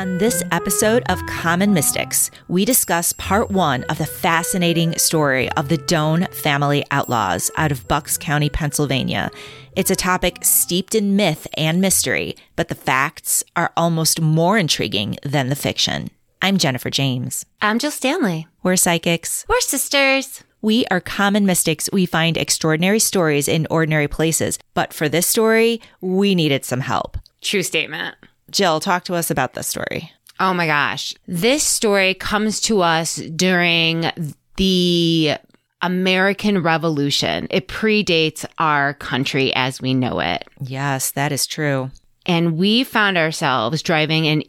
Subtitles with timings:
[0.00, 5.68] On this episode of Common Mystics, we discuss part one of the fascinating story of
[5.68, 9.30] the Doan family outlaws out of Bucks County, Pennsylvania.
[9.76, 15.18] It's a topic steeped in myth and mystery, but the facts are almost more intriguing
[15.22, 16.08] than the fiction.
[16.40, 17.44] I'm Jennifer James.
[17.60, 18.46] I'm Jill Stanley.
[18.62, 19.44] We're psychics.
[19.50, 20.42] We're sisters.
[20.62, 21.90] We are common mystics.
[21.92, 24.58] We find extraordinary stories in ordinary places.
[24.72, 27.18] But for this story, we needed some help.
[27.42, 28.16] True statement.
[28.50, 30.10] Jill, talk to us about this story.
[30.38, 31.14] Oh my gosh.
[31.26, 34.10] This story comes to us during
[34.56, 35.34] the
[35.82, 37.46] American Revolution.
[37.50, 40.46] It predates our country as we know it.
[40.60, 41.90] Yes, that is true.
[42.26, 44.42] And we found ourselves driving in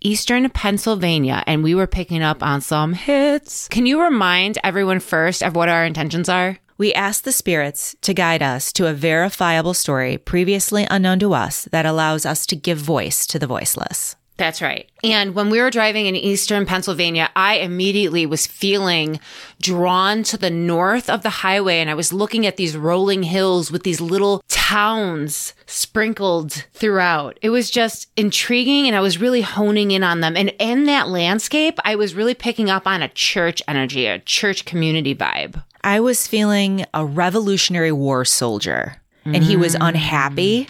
[0.00, 3.68] eastern Pennsylvania and we were picking up on some hits.
[3.68, 6.58] Can you remind everyone first of what our intentions are?
[6.78, 11.64] We ask the spirits to guide us to a verifiable story previously unknown to us
[11.72, 14.14] that allows us to give voice to the voiceless.
[14.36, 14.90] That's right.
[15.02, 19.18] And when we were driving in eastern Pennsylvania, I immediately was feeling
[19.62, 21.78] drawn to the north of the highway.
[21.78, 27.38] And I was looking at these rolling hills with these little towns sprinkled throughout.
[27.40, 30.36] It was just intriguing and I was really honing in on them.
[30.36, 34.66] And in that landscape, I was really picking up on a church energy, a church
[34.66, 35.62] community vibe.
[35.82, 40.68] I was feeling a Revolutionary War soldier and he was unhappy.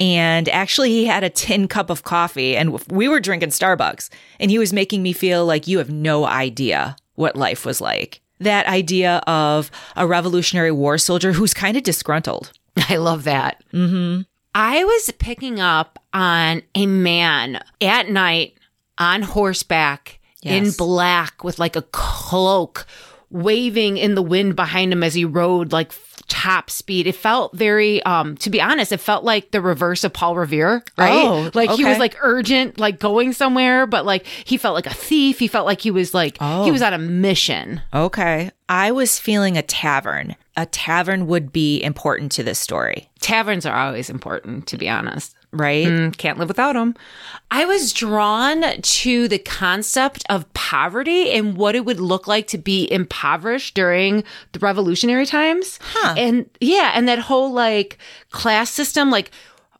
[0.00, 4.08] And actually, he had a tin cup of coffee and we were drinking Starbucks.
[4.40, 8.20] And he was making me feel like you have no idea what life was like.
[8.40, 12.52] That idea of a Revolutionary War soldier who's kind of disgruntled.
[12.88, 13.62] I love that.
[13.72, 14.22] Mm-hmm.
[14.54, 18.54] I was picking up on a man at night
[18.98, 20.66] on horseback Yes.
[20.66, 22.84] in black with like a cloak
[23.30, 25.92] waving in the wind behind him as he rode like
[26.28, 27.06] top speed.
[27.06, 30.82] It felt very, um, to be honest, it felt like the reverse of Paul Revere,
[30.98, 31.24] right?
[31.24, 34.94] Oh, like he was like urgent, like going somewhere, but like he felt like a
[34.94, 35.38] thief.
[35.38, 36.64] He felt like he was like, Oh.
[36.64, 37.80] he was on a mission.
[37.92, 38.50] Okay.
[38.68, 40.34] I was feeling a tavern.
[40.56, 45.34] A tavern would be important to this story, Taverns are always important, to be honest.
[45.52, 45.86] Right?
[45.86, 46.94] Mm, can't live without them.
[47.50, 52.58] I was drawn to the concept of poverty and what it would look like to
[52.58, 55.78] be impoverished during the revolutionary times.
[55.82, 56.14] Huh.
[56.16, 57.98] And yeah, and that whole like
[58.30, 59.30] class system, like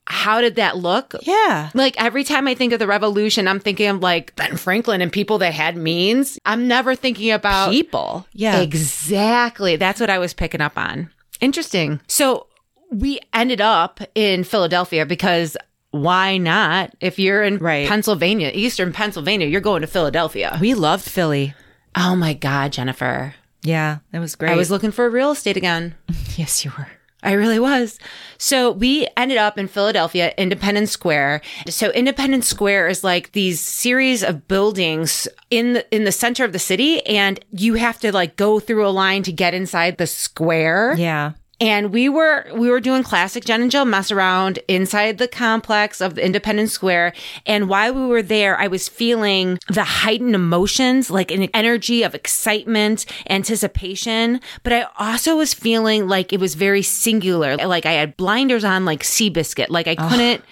[0.07, 1.15] how did that look?
[1.23, 1.71] Yeah.
[1.75, 5.13] Like every time I think of the revolution, I'm thinking of like Ben Franklin and
[5.13, 6.39] people that had means.
[6.45, 8.27] I'm never thinking about People.
[8.33, 8.61] Yeah.
[8.61, 9.77] Exactly.
[9.77, 11.11] That's what I was picking up on.
[11.41, 12.01] Interesting.
[12.09, 12.47] So
[12.93, 15.57] we ended up in Philadelphia because
[15.91, 16.95] why not?
[17.01, 17.89] If you're in Right.
[17.89, 20.59] Pennsylvania, Eastern Pennsylvania, you're going to Philadelphia.
[20.61, 21.55] we loved Philly.
[21.95, 23.35] Oh my God, Jennifer.
[23.63, 23.99] Yeah.
[24.13, 24.51] That was great.
[24.53, 25.95] I was looking for real estate again.
[26.37, 26.87] yes, you were.
[27.25, 28.01] I really was.
[28.37, 31.43] So we ended up in Philadelphia, Independence Square.
[31.69, 36.53] So Independence Square is like these series of buildings in the, in the center of
[36.53, 40.07] the city and you have to like go through a line to get inside the
[40.09, 40.95] square.
[40.99, 41.33] Yeah.
[41.63, 46.01] And we were we were doing classic Jen and Jill mess around inside the complex
[46.01, 47.13] of the Independence Square.
[47.47, 52.17] And while we were there, I was feeling the heightened emotions, like an energy of
[52.17, 54.41] excitement, anticipation.
[54.65, 57.57] But I also was feeling like it was very singular.
[57.57, 59.69] Like I had blinders on, like Seabiscuit.
[59.69, 60.45] Like I couldn't.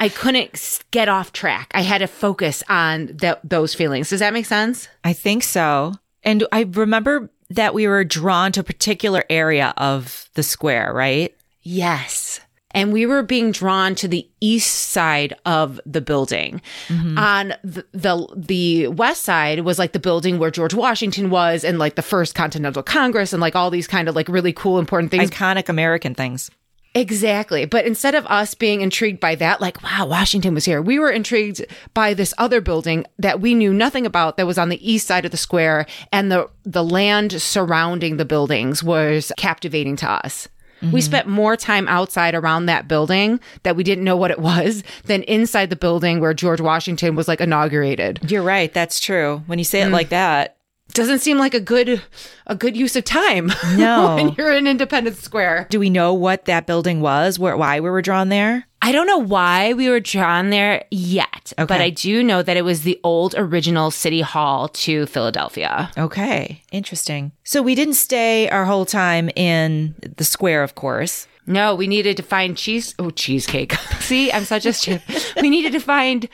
[0.00, 1.70] I couldn't get off track.
[1.74, 4.10] I had to focus on th- those feelings.
[4.10, 4.88] Does that make sense?
[5.02, 5.94] I think so.
[6.24, 11.34] And I remember that we were drawn to a particular area of the square, right?
[11.62, 12.40] Yes.
[12.74, 16.62] And we were being drawn to the east side of the building.
[16.88, 17.18] Mm-hmm.
[17.18, 21.78] On the, the the west side was like the building where George Washington was and
[21.78, 25.10] like the first Continental Congress and like all these kind of like really cool important
[25.10, 25.30] things.
[25.30, 26.50] Iconic American things.
[26.94, 27.64] Exactly.
[27.64, 31.10] But instead of us being intrigued by that, like, wow, Washington was here, we were
[31.10, 31.64] intrigued
[31.94, 35.24] by this other building that we knew nothing about that was on the east side
[35.24, 35.86] of the square.
[36.12, 40.48] And the, the land surrounding the buildings was captivating to us.
[40.82, 40.98] We mm-hmm.
[40.98, 45.22] spent more time outside around that building that we didn't know what it was than
[45.22, 48.18] inside the building where George Washington was like inaugurated.
[48.28, 48.72] You're right.
[48.72, 49.44] That's true.
[49.46, 49.92] When you say it mm.
[49.92, 50.56] like that,
[50.94, 52.02] Doesn't seem like a good
[52.46, 53.50] a good use of time.
[53.76, 54.14] No.
[54.16, 55.68] when you're in Independence Square.
[55.70, 57.38] do we know what that building was?
[57.38, 58.66] Where why we were drawn there?
[58.82, 61.64] I don't know why we were drawn there yet, Okay.
[61.66, 65.90] but I do know that it was the old original City Hall to Philadelphia.
[65.96, 67.30] Okay, interesting.
[67.44, 71.28] So we didn't stay our whole time in the square, of course.
[71.46, 72.94] No, we needed to find cheese.
[72.98, 73.72] Oh, cheesecake.
[74.00, 75.02] See, I'm such a chip.
[75.40, 76.28] we needed to find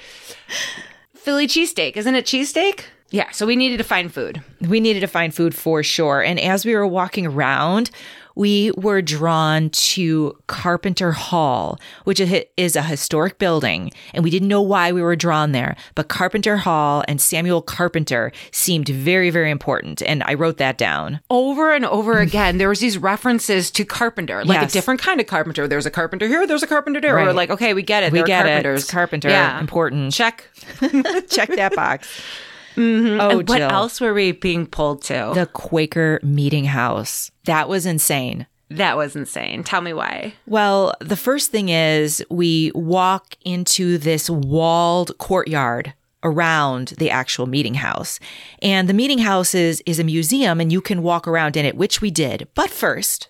[1.15, 1.97] Philly cheesesteak.
[1.97, 2.81] Isn't it cheesesteak?
[3.11, 4.43] Yeah, so we needed to find food.
[4.61, 6.23] We needed to find food for sure.
[6.23, 7.91] And as we were walking around,
[8.35, 13.91] we were drawn to Carpenter Hall, which is a historic building.
[14.15, 18.31] And we didn't know why we were drawn there, but Carpenter Hall and Samuel Carpenter
[18.53, 20.03] seemed very, very important.
[20.03, 21.19] And I wrote that down.
[21.31, 24.71] Over and over again, there was these references to carpenter, like Yes.
[24.71, 25.67] a different kind of carpenter.
[25.67, 27.15] There's a carpenter here, there's a carpenter there.
[27.17, 28.13] We're like, okay, we get it.
[28.13, 28.81] We They're get carpenters.
[28.81, 28.83] it.
[28.85, 29.31] It's Carpenter.
[29.31, 29.59] Yeah.
[29.59, 30.13] Important.
[30.13, 30.45] Check.
[31.31, 32.07] Check that box.
[32.79, 33.21] Mm-hmm.
[33.21, 33.71] Oh, and what Jill.
[33.71, 35.33] else were we being pulled to?
[35.35, 37.31] The Quaker Meeting House.
[37.45, 38.47] That was insane.
[38.71, 39.65] that was insane.
[39.65, 40.35] Tell me why.
[40.47, 47.75] Well, the first thing is we walk into this walled courtyard around the actual meeting
[47.75, 48.19] house.
[48.61, 51.77] And the meeting house is, is a museum and you can walk around in it,
[51.77, 52.49] which we did.
[52.55, 53.29] But first,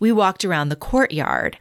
[0.00, 1.58] we walked around the courtyard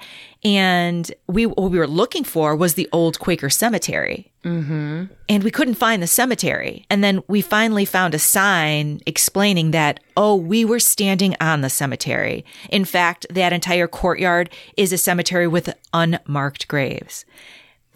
[0.48, 4.32] and we, what we were looking for was the old Quaker cemetery.
[4.46, 5.06] Mm-hmm.
[5.28, 6.86] And we couldn't find the cemetery.
[6.90, 11.70] And then we finally found a sign explaining that, oh, we were standing on the
[11.70, 12.46] cemetery.
[12.70, 17.26] In fact, that entire courtyard is a cemetery with unmarked graves.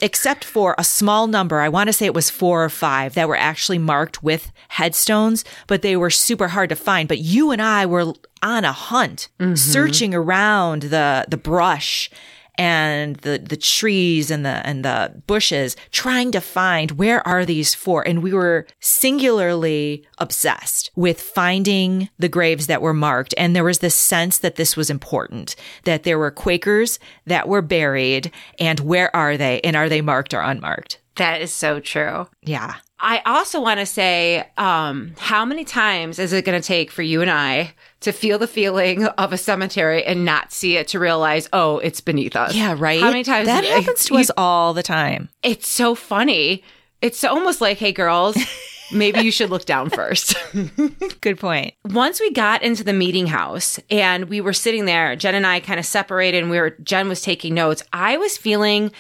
[0.02, 3.30] Except for a small number, I want to say it was four or five that
[3.30, 7.08] were actually marked with headstones, but they were super hard to find.
[7.08, 8.14] But you and I were
[8.44, 9.56] on a hunt, mm-hmm.
[9.56, 12.10] searching around the, the brush
[12.56, 17.74] and the the trees and the and the bushes trying to find where are these
[17.74, 18.08] four.
[18.08, 23.34] And we were singularly obsessed with finding the graves that were marked.
[23.38, 27.62] And there was this sense that this was important that there were quakers that were
[27.62, 31.00] buried and where are they and are they marked or unmarked?
[31.16, 32.28] That is so true.
[32.42, 36.92] yeah I also want to say, um, how many times is it going to take
[36.92, 40.88] for you and I to feel the feeling of a cemetery and not see it
[40.90, 42.54] to realize, oh, it's beneath us?
[42.56, 45.96] yeah right How many times that happens to you- us all the time It's so
[45.96, 46.64] funny.
[47.02, 48.38] It's almost like, hey, girls,
[48.92, 50.36] maybe you should look down first.
[51.22, 55.34] good point Once we got into the meeting house and we were sitting there, Jen
[55.36, 57.82] and I kind of separated and we were, Jen was taking notes.
[57.94, 58.92] I was feeling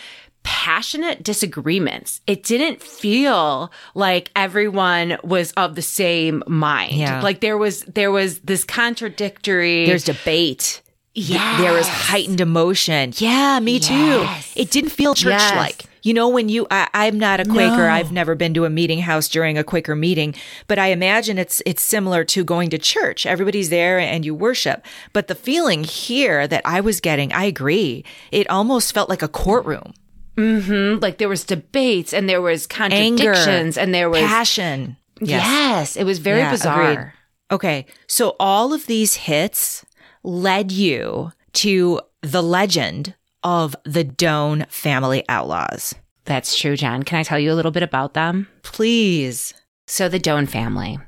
[0.43, 2.21] passionate disagreements.
[2.27, 6.93] It didn't feel like everyone was of the same mind.
[6.93, 7.21] Yeah.
[7.21, 9.85] Like there was, there was this contradictory.
[9.85, 10.81] there's debate
[11.13, 11.57] yeah.
[11.59, 13.13] there was heightened emotion.
[13.17, 13.87] Yeah, me Yes.
[13.87, 14.59] too.
[14.59, 15.83] It didn't feel church like.
[15.83, 15.87] Yes.
[16.03, 17.77] You know, when you, I, I'm not a Quaker.
[17.77, 17.87] No.
[17.89, 20.33] I've never been to a meeting house during a Quaker meeting,
[20.65, 23.27] but I imagine it's, it's similar to going to church.
[23.27, 24.83] Everybody's there and you worship.
[25.13, 28.03] But the feeling here that I was getting, I agree.
[28.31, 29.93] It almost felt like a courtroom.
[30.37, 30.99] Mm-hmm.
[31.01, 34.97] like there was debates and there was Anger, contradictions and there was passion.
[35.19, 35.95] Yes.
[35.97, 36.91] it was very Yeah, bizarre.
[36.91, 37.11] agreed.
[37.51, 37.85] Okay.
[38.07, 39.85] So all of these hits
[40.23, 45.93] led you to the legend of the Doan family outlaws.
[46.25, 47.03] That's true, John.
[47.03, 48.47] Can I tell you a little bit about them?
[48.63, 49.53] Please.
[49.87, 50.99] So, the Doan family.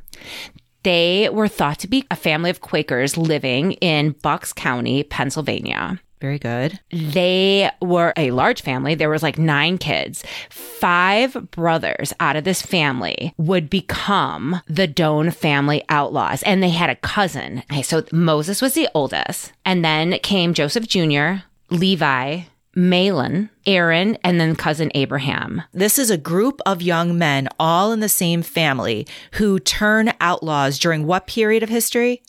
[0.84, 6.02] They were thought to be a family of Quakers living in Bucks County, Pennsylvania.
[6.24, 6.80] Very good.
[6.90, 8.96] They were a large family.
[8.96, 10.24] There was like nine kids.
[10.50, 16.42] Five brothers out of this family would become the Doan family outlaws.
[16.44, 17.64] And they had a cousin.
[17.70, 19.52] Okay, so Moses was the oldest.
[19.66, 22.44] And then came Joseph Jr., Levi,
[22.74, 25.64] Mahlon, Aaron, and then cousin Abraham.
[25.74, 30.80] This is a group of young men, all in the same family, who turn outlaws
[30.80, 32.24] during what period of history?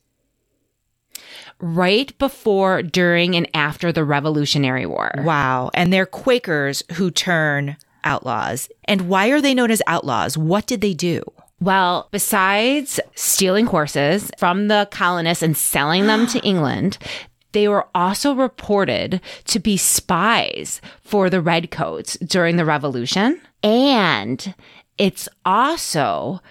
[1.65, 5.11] Right before, during, and after the Revolutionary War.
[5.25, 5.71] Wow.
[5.73, 8.69] And they're Quakers who turn outlaws.
[8.85, 10.37] And why are they known as outlaws?
[10.37, 11.23] What did they do?
[11.61, 16.99] Well, besides stealing horses from the colonists and selling them to England,
[17.53, 23.41] they were also reported to be spies for the Redcoats during the Revolution.
[23.63, 24.55] And
[24.99, 26.43] it's also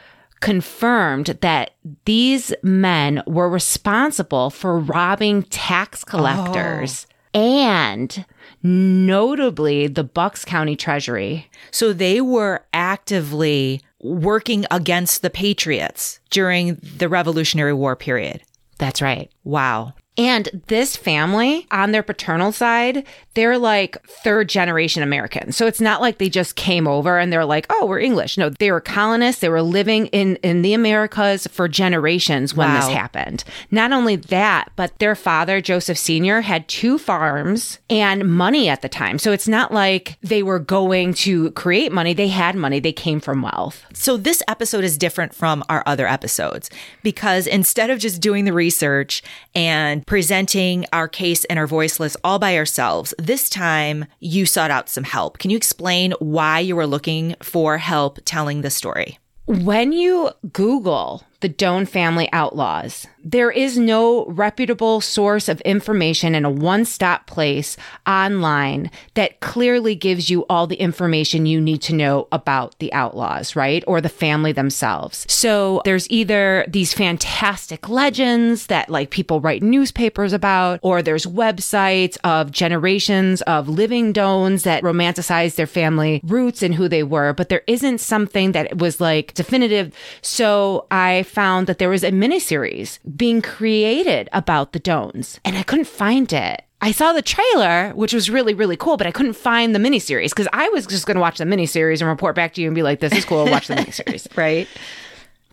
[0.43, 1.71] confirmed that
[2.03, 7.39] these men were responsible for robbing tax collectors oh.
[7.39, 8.25] and
[8.62, 11.50] notably the Bucks County Treasury.
[11.71, 18.43] So they were actively working against the Patriots during the Revolutionary War period.
[18.77, 19.31] That's right.
[19.45, 19.93] Wow.
[20.17, 25.57] And this family on their paternal side, they're like third generation Americans.
[25.57, 28.37] So it's not like they just came over and they're like, oh, we're English.
[28.37, 29.41] No, they were colonists.
[29.41, 33.43] They were living in, in the Americas for generations when this happened.
[33.71, 38.89] Not only that, but their father, Joseph Sr., had two farms and money at the
[38.89, 39.17] time.
[39.17, 42.13] So it's not like they were going to create money.
[42.13, 42.79] They had money.
[42.79, 43.85] They came from wealth.
[43.93, 46.69] So this episode is different from our other episodes
[47.01, 49.23] because instead of just doing the research
[49.55, 54.89] and presenting our case and our voiceless all by ourselves, this time you sought out
[54.89, 55.38] some help.
[55.38, 59.18] Can you explain why you were looking for help telling the story?
[59.46, 63.05] When you Google the Doan family outlaws.
[63.25, 69.93] There is no reputable source of information in a one stop place online that clearly
[69.93, 73.83] gives you all the information you need to know about the outlaws, right?
[73.88, 75.25] Or the family themselves.
[75.29, 82.17] So there's either these fantastic legends that like people write newspapers about, or there's websites
[82.23, 87.50] of generations of living Doans that romanticize their family roots and who they were, but
[87.50, 89.93] there isn't something that was like definitive.
[90.21, 95.63] So I found that there was a miniseries being created about the Doans and I
[95.63, 96.63] couldn't find it.
[96.81, 100.31] I saw the trailer, which was really, really cool, but I couldn't find the miniseries
[100.31, 102.75] because I was just going to watch the miniseries and report back to you and
[102.75, 104.27] be like, this is cool, watch the miniseries.
[104.37, 104.67] right.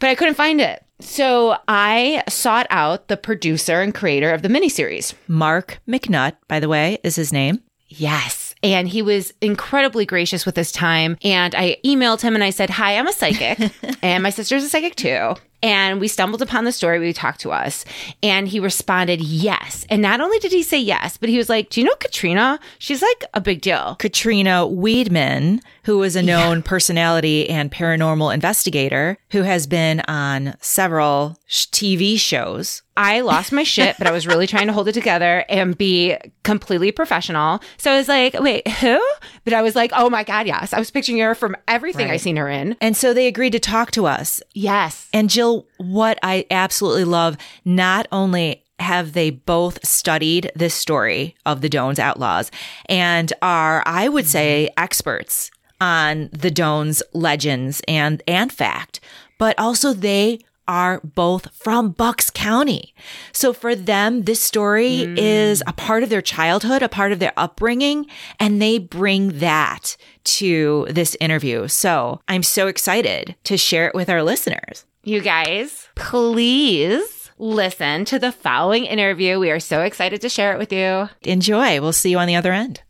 [0.01, 0.85] But I couldn't find it.
[0.99, 5.15] So I sought out the producer and creator of the miniseries.
[5.29, 7.63] Mark McNutt, by the way, is his name.
[7.89, 8.55] Yes.
[8.63, 11.17] And he was incredibly gracious with his time.
[11.23, 13.73] And I emailed him and I said, Hi, I'm a psychic.
[14.03, 15.35] and my sister's a psychic too.
[15.63, 16.99] And we stumbled upon the story.
[16.99, 17.85] We talked to us
[18.23, 19.85] and he responded, yes.
[19.91, 22.59] And not only did he say yes, but he was like, do you know Katrina?
[22.79, 23.97] She's like a big deal.
[23.97, 26.63] Katrina Weidman, who is a known yeah.
[26.65, 32.83] personality and paranormal investigator who has been on several TV shows.
[32.97, 36.17] I lost my shit, but I was really trying to hold it together and be
[36.45, 37.61] completely professional.
[37.77, 39.05] So I was like, wait, who?
[39.43, 40.73] But I was like, oh my God, yes.
[40.73, 42.15] I was picturing her from everything right.
[42.15, 42.77] I seen her in.
[42.81, 44.41] And so they agreed to talk to us.
[44.55, 45.09] Yes.
[45.13, 51.63] And Jill, what I absolutely love, not only have they both studied this story of
[51.63, 52.53] the Doan's Outlaws
[52.87, 54.85] and are, I would say, mm-hmm.
[54.85, 59.01] experts on the Doan's legends and, and fact,
[59.39, 62.95] but also they are both from Bucks County.
[63.33, 65.19] So for them, this story mm.
[65.19, 68.07] is a part of their childhood, a part of their upbringing,
[68.39, 71.67] and they bring that to this interview.
[71.67, 74.85] So I'm so excited to share it with our listeners.
[75.03, 79.41] You guys, please listen to the following interview.
[79.41, 81.09] We are so excited to share it with you.
[81.23, 81.81] Enjoy.
[81.81, 82.83] We'll see you on the other end.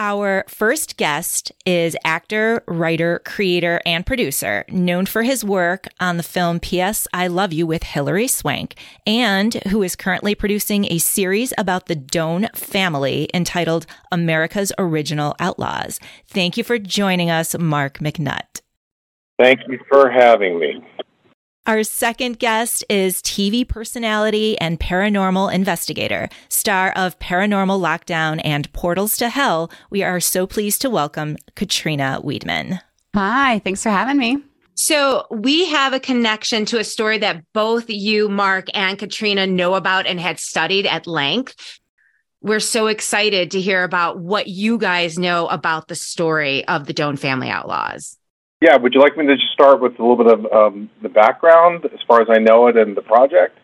[0.00, 6.22] Our first guest is actor, writer, creator, and producer, known for his work on the
[6.22, 7.08] film P.S.
[7.12, 8.76] I Love You with Hilary Swank,
[9.08, 15.98] and who is currently producing a series about the Doan family entitled America's Original Outlaws.
[16.28, 18.60] Thank you for joining us, Mark McNutt.
[19.36, 20.80] Thank you for having me.
[21.68, 29.18] Our second guest is TV personality and paranormal investigator, star of Paranormal Lockdown and Portals
[29.18, 29.70] to Hell.
[29.90, 32.80] We are so pleased to welcome Katrina Weidman.
[33.14, 34.38] Hi, thanks for having me.
[34.76, 39.74] So, we have a connection to a story that both you, Mark, and Katrina know
[39.74, 41.54] about and had studied at length.
[42.40, 46.94] We're so excited to hear about what you guys know about the story of the
[46.94, 48.17] Doan family outlaws.
[48.60, 51.08] Yeah, would you like me to just start with a little bit of um, the
[51.08, 53.56] background as far as I know it and the project?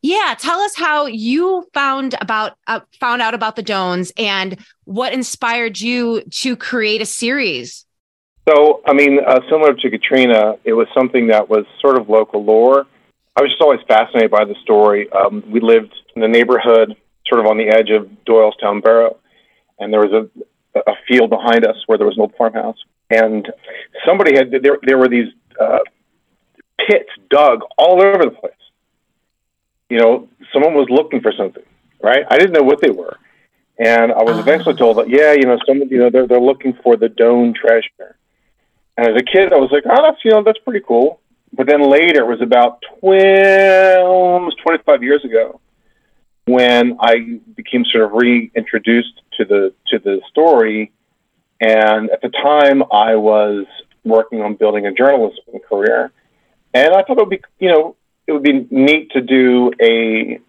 [0.00, 5.12] Yeah, tell us how you found about uh, found out about the Doans and what
[5.12, 7.86] inspired you to create a series.
[8.48, 12.42] So, I mean, uh, similar to Katrina, it was something that was sort of local
[12.42, 12.86] lore.
[13.36, 15.08] I was just always fascinated by the story.
[15.12, 16.96] Um, we lived in the neighborhood,
[17.28, 19.18] sort of on the edge of Doylestown Borough,
[19.78, 20.12] and there was
[20.74, 22.78] a, a field behind us where there was an old farmhouse
[23.12, 23.52] and
[24.06, 24.78] somebody had there.
[24.82, 25.28] There were these
[25.60, 25.78] uh,
[26.86, 28.52] pits dug all over the place.
[29.90, 31.64] You know, someone was looking for something,
[32.02, 32.24] right?
[32.28, 33.18] I didn't know what they were,
[33.78, 36.40] and I was uh eventually told that yeah, you know, some you know they're they're
[36.40, 38.16] looking for the Doan treasure.
[38.96, 41.20] And as a kid, I was like, oh, that's you know that's pretty cool.
[41.54, 45.60] But then later, it was about 12, almost 25 years ago,
[46.46, 50.92] when I became sort of reintroduced to the to the story
[51.62, 53.66] and at the time, I was
[54.04, 56.10] working on building a journalism career,
[56.74, 57.94] and I thought it would be, you know,
[58.26, 60.40] it would be neat to do a,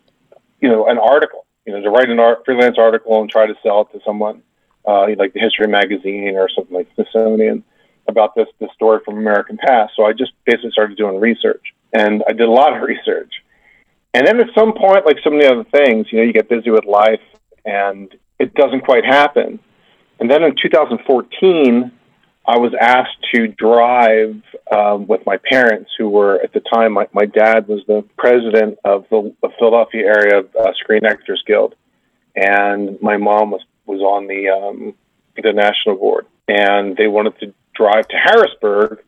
[0.59, 3.53] you know, an article, you know, to write an art freelance article and try to
[3.61, 4.41] sell it to someone,
[4.87, 7.63] uh, like the History Magazine or something like Smithsonian,
[8.07, 9.93] about this this story from American past.
[9.95, 13.31] So I just basically started doing research, and I did a lot of research.
[14.15, 16.71] And then at some point, like so many other things, you know, you get busy
[16.71, 17.21] with life,
[17.65, 19.59] and it doesn't quite happen.
[20.23, 21.91] And then in 2014,
[22.47, 27.09] I was asked to drive um, with my parents, who were at the time, my,
[27.11, 31.75] my dad was the president of the, the Philadelphia area uh, Screen Actors Guild,
[32.37, 34.93] and my mom was, was on the, um,
[35.35, 36.25] the national board.
[36.47, 39.03] And they wanted to drive to Harrisburg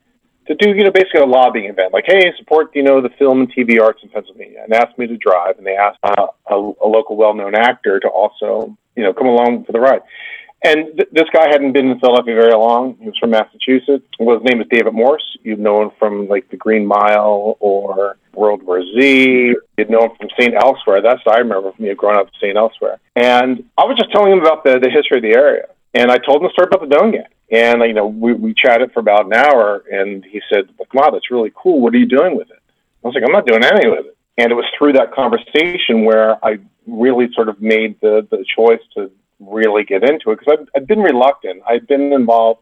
[0.47, 3.39] to do, you know, basically a lobbying event, like, hey, support, you know, the film
[3.39, 5.57] and TV arts in Pennsylvania, and asked me to drive.
[5.59, 9.27] And they asked uh, a, a local well known actor to also, you know, come
[9.27, 10.01] along for the ride.
[10.65, 12.97] And th- this guy hadn't been in Philadelphia very long.
[12.99, 14.07] He was from Massachusetts.
[14.19, 15.37] Well, his name is David Morse.
[15.43, 19.53] You'd know him from like the Green Mile or World War Z.
[19.77, 20.55] You'd know him from St.
[20.55, 21.03] Elsewhere.
[21.03, 22.57] That's what I remember from you growing up St.
[22.57, 22.97] Elsewhere.
[23.15, 25.67] And I was just telling him about the, the history of the area.
[25.93, 27.23] And I told him the story about the Gang.
[27.51, 31.29] And, you know, we, we chatted for about an hour and he said, wow, that's
[31.29, 31.79] really cool.
[31.79, 32.59] What are you doing with it?
[33.03, 34.17] I was like, I'm not doing anything with it.
[34.39, 36.57] And it was through that conversation where I
[36.87, 40.87] really sort of made the, the choice to really get into it because I've, I've
[40.87, 41.63] been reluctant.
[41.67, 42.61] I've been involved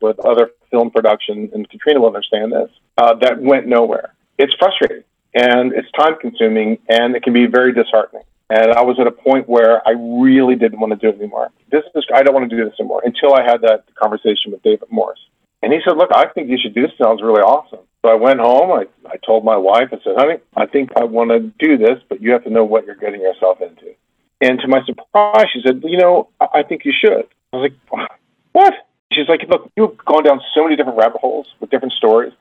[0.00, 4.14] with other film production, and Katrina will understand this, uh, that went nowhere.
[4.38, 8.24] It's frustrating and it's time consuming and it can be very disheartening.
[8.50, 11.50] And I was at a point where I really didn't want to do it anymore.
[11.70, 14.62] This is, I don't want to do this anymore until I had that conversation with
[14.62, 15.20] David Morse.
[15.62, 16.90] And he said, Look, I think you should do this.
[17.00, 17.80] Sounds really awesome.
[18.02, 18.72] So I went home.
[18.72, 22.02] I, I told my wife, I said, Honey, I think I want to do this,
[22.08, 23.94] but you have to know what you're getting yourself into.
[24.42, 27.26] And to my surprise, she said, You know, I think you should.
[27.52, 28.08] I was like,
[28.50, 28.74] What?
[29.12, 32.32] She's like, Look, you've gone down so many different rabbit holes with different stories,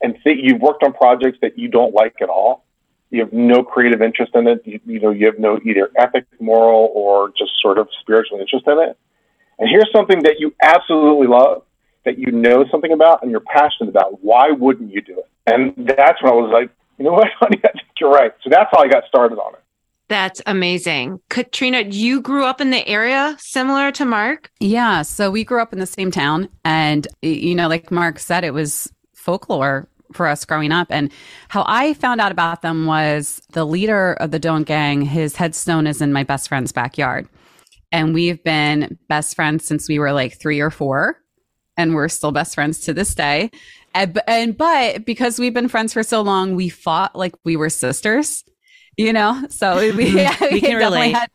[0.00, 2.64] and th- you've worked on projects that you don't like at all.
[3.10, 4.62] You have no creative interest in it.
[4.64, 8.66] You, you know, you have no either ethic, moral, or just sort of spiritual interest
[8.66, 8.96] in it.
[9.58, 11.64] And here's something that you absolutely love,
[12.06, 14.24] that you know something about, and you're passionate about.
[14.24, 15.28] Why wouldn't you do it?
[15.46, 18.32] And that's when I was like, you know what, honey, I think you're right.
[18.42, 19.61] So that's how I got started on it.
[20.12, 21.20] That's amazing.
[21.30, 24.50] Katrina, you grew up in the area similar to Mark?
[24.60, 25.00] Yeah.
[25.00, 26.50] So we grew up in the same town.
[26.66, 30.88] And, you know, like Mark said, it was folklore for us growing up.
[30.90, 31.10] And
[31.48, 35.86] how I found out about them was the leader of the Doan Gang, his headstone
[35.86, 37.26] is in my best friend's backyard.
[37.90, 41.16] And we've been best friends since we were like three or four.
[41.78, 43.50] And we're still best friends to this day.
[43.94, 47.70] And, and but because we've been friends for so long, we fought like we were
[47.70, 48.44] sisters
[48.96, 49.46] you know?
[49.48, 49.92] So we,
[50.50, 51.12] we can relate.
[51.14, 51.30] had,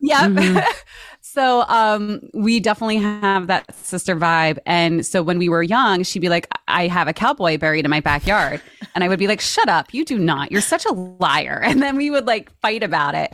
[0.00, 0.30] yep.
[0.30, 0.58] Mm-hmm.
[1.20, 4.58] so um we definitely have that sister vibe.
[4.64, 7.90] And so when we were young she'd be like i have a cowboy buried in
[7.90, 8.62] my backyard.
[8.94, 9.92] And i would be like shut up.
[9.92, 10.50] You do not.
[10.50, 11.60] You're such a liar.
[11.66, 13.32] And then we would like fight about it.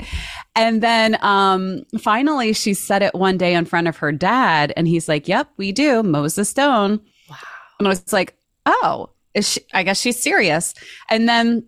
[0.56, 4.88] And then um finally she said it one day in front of her dad and
[4.88, 6.02] he's like yep we do.
[6.02, 7.00] Moses Stone.
[7.30, 7.36] wow.
[7.78, 10.74] And i was like oh is she, I guess she's serious.
[11.08, 11.64] And then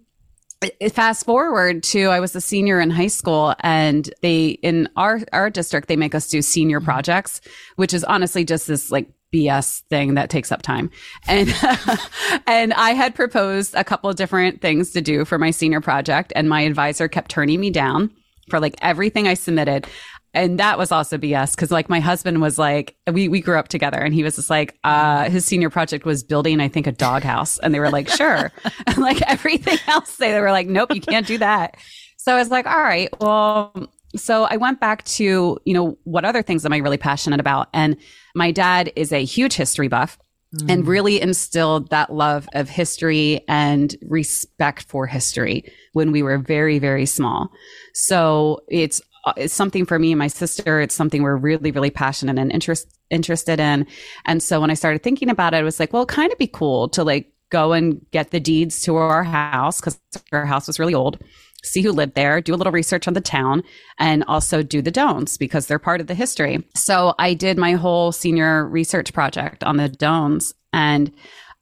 [0.93, 5.51] fast forward to I was a senior in high school and they in our our
[5.51, 6.87] district they make us do senior mm-hmm.
[6.87, 7.41] projects
[7.77, 10.91] which is honestly just this like BS thing that takes up time.
[11.27, 11.53] And
[12.47, 16.33] and I had proposed a couple of different things to do for my senior project
[16.37, 18.13] and my advisor kept turning me down
[18.49, 19.87] for like everything I submitted
[20.35, 23.69] and that was also BS because like my husband was like we we grew up
[23.69, 26.93] together and he was just like uh his senior project was building I think a
[26.93, 27.59] doghouse.
[27.59, 28.53] And they were like sure.
[28.87, 31.77] And like everything else they were like nope you can't do that.
[32.17, 33.73] So I was like all right well
[34.17, 37.69] so I went back to you know what other things am I really passionate about?
[37.73, 37.97] And
[38.35, 40.19] my dad is a huge history buff
[40.57, 40.71] mm.
[40.71, 46.81] and really instilled that love of history and respect for history when we were very
[46.81, 47.51] very small.
[47.93, 49.01] So it's
[49.37, 50.81] it's something for me and my sister.
[50.81, 53.87] It's something we're really, really passionate and interest, interested in.
[54.27, 56.47] And so when I started thinking about it, I was like, well, kind of be
[56.47, 59.99] cool to like go and get the deeds to our house because
[60.33, 61.23] our house was really old.
[61.63, 63.63] See who lived there, do a little research on the town,
[63.99, 66.63] and also do the Doans because they're part of the history.
[66.75, 71.11] So I did my whole senior research project on the Doans and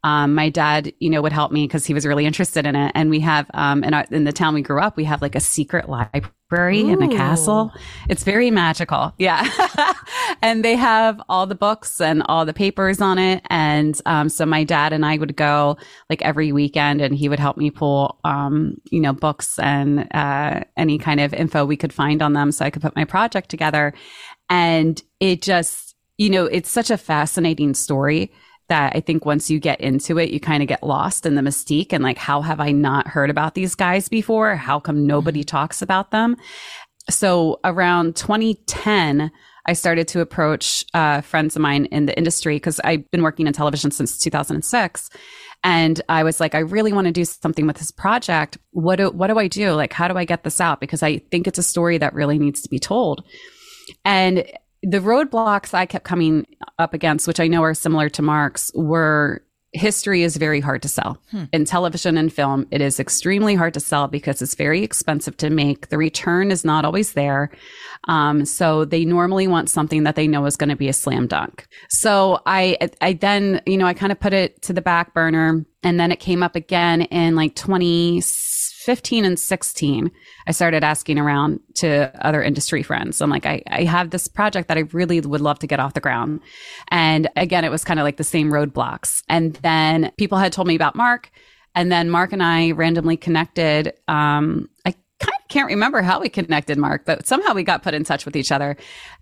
[0.05, 2.92] um, my dad, you know, would help me because he was really interested in it.
[2.94, 5.37] And we have, um, in, our, in the town we grew up, we have like
[5.37, 6.93] a secret library Ooh.
[6.93, 7.73] in a castle.
[8.09, 9.12] It's very magical.
[9.19, 9.49] Yeah.
[10.43, 13.43] and they have all the books and all the papers on it.
[13.49, 15.77] And, um, so my dad and I would go
[16.11, 20.61] like every weekend and he would help me pull, um, you know, books and, uh,
[20.77, 23.49] any kind of info we could find on them so I could put my project
[23.49, 23.95] together.
[24.51, 28.33] And it just, you know, it's such a fascinating story
[28.72, 31.42] that I think once you get into it, you kind of get lost in the
[31.42, 34.56] mystique and like, how have I not heard about these guys before?
[34.56, 35.56] How come nobody mm-hmm.
[35.56, 36.38] talks about them?
[37.11, 39.30] So around 2010,
[39.66, 43.46] I started to approach uh, friends of mine in the industry because I've been working
[43.46, 45.11] in television since 2006.
[45.62, 48.56] And I was like, I really want to do something with this project.
[48.70, 49.72] What do, what do I do?
[49.72, 50.80] Like, how do I get this out?
[50.80, 53.22] Because I think it's a story that really needs to be told.
[54.02, 54.46] And
[54.83, 56.47] the roadblocks I kept coming
[56.79, 59.42] up against, which I know are similar to Mark's, were
[59.73, 61.18] history is very hard to sell.
[61.31, 61.45] Hmm.
[61.53, 65.51] In television and film, it is extremely hard to sell because it's very expensive to
[65.51, 65.88] make.
[65.88, 67.51] The return is not always there.
[68.07, 71.27] Um, so they normally want something that they know is going to be a slam
[71.27, 71.66] dunk.
[71.88, 75.64] So I, I then, you know, I kind of put it to the back burner
[75.83, 78.21] and then it came up again in like 20
[78.85, 80.11] 15 and 16,
[80.47, 83.21] I started asking around to other industry friends.
[83.21, 85.95] I'm like, I, I have this project that I really would love to get off
[85.95, 86.40] the ground.
[86.88, 89.23] And again, it was kind of like the same roadblocks.
[89.29, 91.31] And then people had told me about Mark.
[91.75, 93.95] And then Mark and I randomly connected.
[94.09, 94.95] Um, I
[95.53, 98.51] can't remember how we connected, Mark, but somehow we got put in touch with each
[98.51, 98.75] other.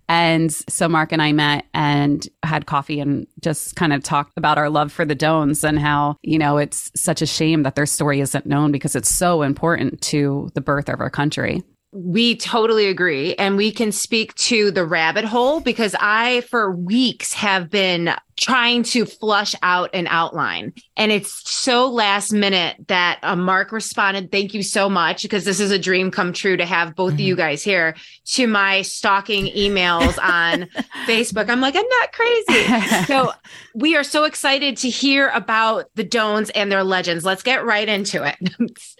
[0.07, 4.57] And so Mark and I met and had coffee and just kind of talked about
[4.57, 7.85] our love for the Doans and how, you know, it's such a shame that their
[7.85, 11.61] story isn't known because it's so important to the birth of our country.
[11.93, 13.35] We totally agree.
[13.35, 18.81] And we can speak to the rabbit hole because I, for weeks, have been trying
[18.81, 20.73] to flush out an outline.
[20.97, 25.59] And it's so last minute that uh, Mark responded, Thank you so much, because this
[25.59, 27.15] is a dream come true to have both mm-hmm.
[27.15, 27.41] of you mm-hmm.
[27.41, 30.67] guys here to my stalking emails on
[31.05, 31.49] Facebook.
[31.49, 33.05] I'm like, I'm not crazy.
[33.05, 33.31] so
[33.75, 37.23] we are so excited to hear about the Doans and their legends.
[37.23, 38.35] Let's get right into it.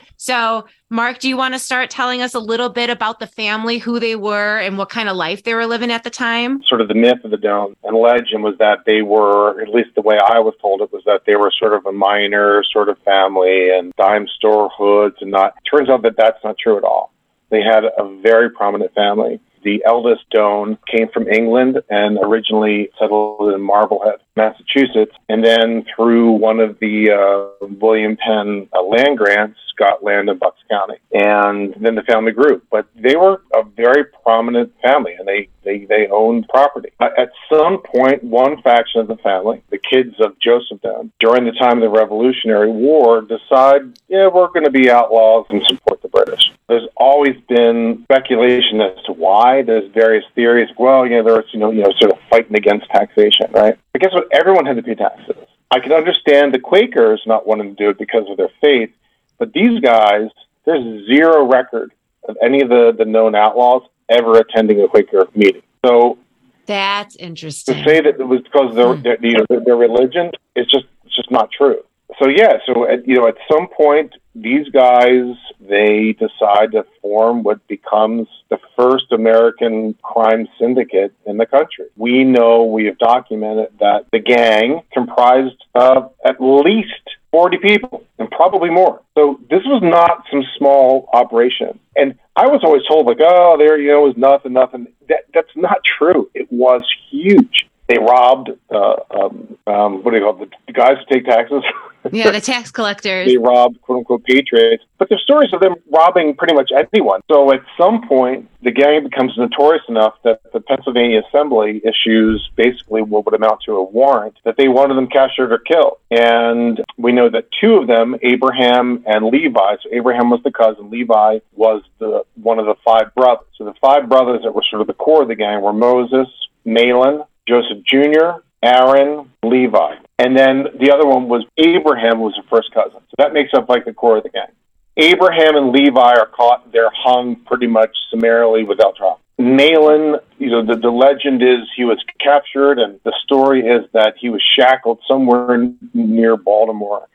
[0.17, 3.77] so, Mark, do you want to start telling us a little bit about the family,
[3.77, 6.61] who they were, and what kind of life they were living at the time?
[6.63, 9.30] Sort of the myth of the Doan and legend was that they were,
[9.61, 11.91] at least the way I was told it, was that they were sort of a
[11.91, 15.53] minor sort of family and dime store hoods and not.
[15.69, 17.13] Turns out that that's not true at all.
[17.49, 19.39] They had a very prominent family.
[19.63, 26.31] The eldest Doan came from England and originally settled in Marblehead, Massachusetts, and then through
[26.31, 30.95] one of the uh, William Penn uh, land grants, got land in Bucks County.
[31.11, 32.61] And then the family grew.
[32.71, 36.89] But they were a very prominent family and they, they, they owned property.
[36.99, 41.51] At some point, one faction of the family, the kids of Joseph Doan, during the
[41.53, 46.09] time of the Revolutionary War, decide, yeah, we're going to be outlaws and support the
[46.09, 46.51] British.
[46.69, 49.63] There's always been speculation as to why.
[49.63, 50.69] There's various theories.
[50.77, 53.77] Well, you know, there's, you know, you know, sort of fighting against taxation, right?
[53.91, 55.35] But guess Everyone had to pay taxes.
[55.71, 58.91] I can understand the Quakers not wanting to do it because of their faith,
[59.37, 60.27] but these guys,
[60.65, 61.93] there's zero record
[62.27, 65.63] of any of the, the known outlaws ever attending a Quaker meeting.
[65.85, 66.17] So
[66.65, 67.75] that's interesting.
[67.75, 69.01] To say that it was because of their, hmm.
[69.01, 71.83] their, you know, their, their religion, it's just it's just not true.
[72.19, 77.43] So yeah, so at, you know, at some point, these guys they decide to form
[77.43, 81.85] what becomes the first American crime syndicate in the country.
[81.95, 88.29] We know we have documented that the gang comprised of at least 40 people and
[88.31, 89.01] probably more.
[89.17, 91.79] So this was not some small operation.
[91.95, 94.87] And I was always told like, oh, there, you know, was nothing, nothing.
[95.07, 96.29] That, that's not true.
[96.33, 97.67] It was huge.
[97.87, 101.63] They robbed, uh, um, um, what do you call it, the, guys who take taxes.
[102.11, 103.27] yeah, the tax collectors.
[103.27, 104.83] they robbed quote unquote patriots.
[104.97, 107.21] But there's stories of them robbing pretty much anyone.
[107.29, 113.01] So at some point, the gang becomes notorious enough that the Pennsylvania Assembly issues basically
[113.01, 115.97] what would amount to a warrant that they wanted them captured or killed.
[116.11, 120.89] And we know that two of them, Abraham and Levi, so Abraham was the cousin,
[120.89, 123.47] Levi was the one of the five brothers.
[123.57, 126.27] So the five brothers that were sort of the core of the gang were Moses,
[126.65, 129.95] Mahlon, Joseph Jr., Aaron, Levi.
[130.19, 132.99] And then the other one was Abraham was the first cousin.
[133.09, 134.51] So that makes up like the core of the gang.
[134.97, 136.71] Abraham and Levi are caught.
[136.71, 139.19] They're hung pretty much summarily without trial.
[139.39, 144.13] Mahlon, you know, the, the legend is he was captured, and the story is that
[144.19, 147.07] he was shackled somewhere near Baltimore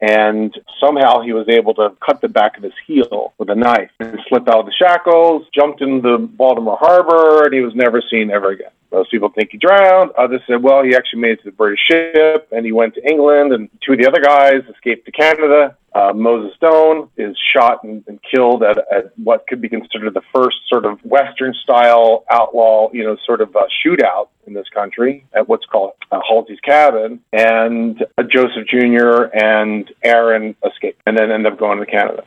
[0.00, 3.90] and somehow he was able to cut the back of his heel with a knife
[4.00, 8.30] and slip out of the shackles, jumped into Baltimore Harbor, and he was never seen
[8.30, 8.70] ever again.
[8.94, 10.12] Most people think he drowned.
[10.16, 13.04] Others said, well, he actually made it to the British ship and he went to
[13.04, 15.76] England, and two of the other guys escaped to Canada.
[15.92, 20.22] Uh, Moses Doan is shot and, and killed at, at, what could be considered the
[20.32, 25.26] first sort of Western style outlaw, you know, sort of uh, shootout in this country
[25.32, 27.18] at what's called uh, Halsey's Cabin.
[27.32, 29.24] And uh, Joseph Jr.
[29.34, 32.24] and Aaron escape and then end up going to Canada.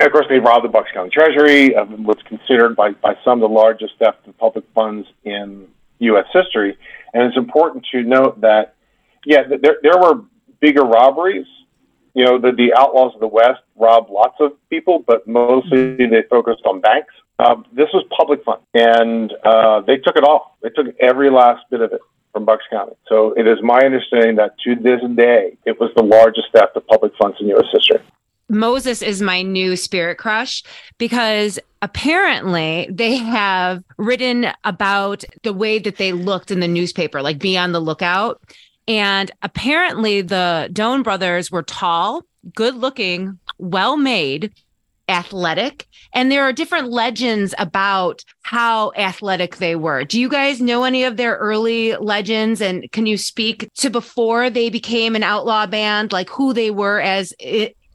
[0.00, 3.48] Of course, they robbed the Bucks County Treasury of what's considered by, by some the
[3.48, 5.68] largest theft of public funds in
[6.00, 6.26] U.S.
[6.32, 6.76] history.
[7.14, 8.74] And it's important to note that,
[9.24, 10.22] yeah, there, there were
[10.60, 11.46] bigger robberies
[12.14, 16.22] you know, the, the outlaws of the West robbed lots of people, but mostly they
[16.28, 17.14] focused on banks.
[17.38, 20.58] Uh, this was public fund, and uh, they took it all.
[20.62, 22.00] They took every last bit of it
[22.32, 22.92] from Bucks County.
[23.08, 26.86] So it is my understanding that to this day, it was the largest theft of
[26.86, 27.66] public funds in U.S.
[27.72, 28.00] history.
[28.50, 30.62] Moses is my new spirit crush
[30.98, 37.38] because apparently they have written about the way that they looked in the newspaper, like
[37.38, 38.42] be on the lookout.
[38.88, 44.52] And apparently, the Doan brothers were tall, good looking, well made,
[45.08, 45.86] athletic.
[46.12, 50.04] And there are different legends about how athletic they were.
[50.04, 52.60] Do you guys know any of their early legends?
[52.60, 57.00] And can you speak to before they became an outlaw band, like who they were
[57.00, 57.32] as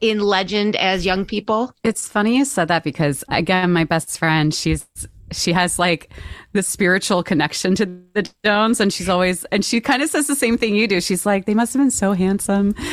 [0.00, 1.72] in legend as young people?
[1.82, 4.86] It's funny you said that because again, my best friend, she's
[5.32, 6.10] she has like
[6.52, 10.34] the spiritual connection to the Doans, and she's always and she kind of says the
[10.34, 11.00] same thing you do.
[11.00, 12.74] She's like, they must have been so handsome.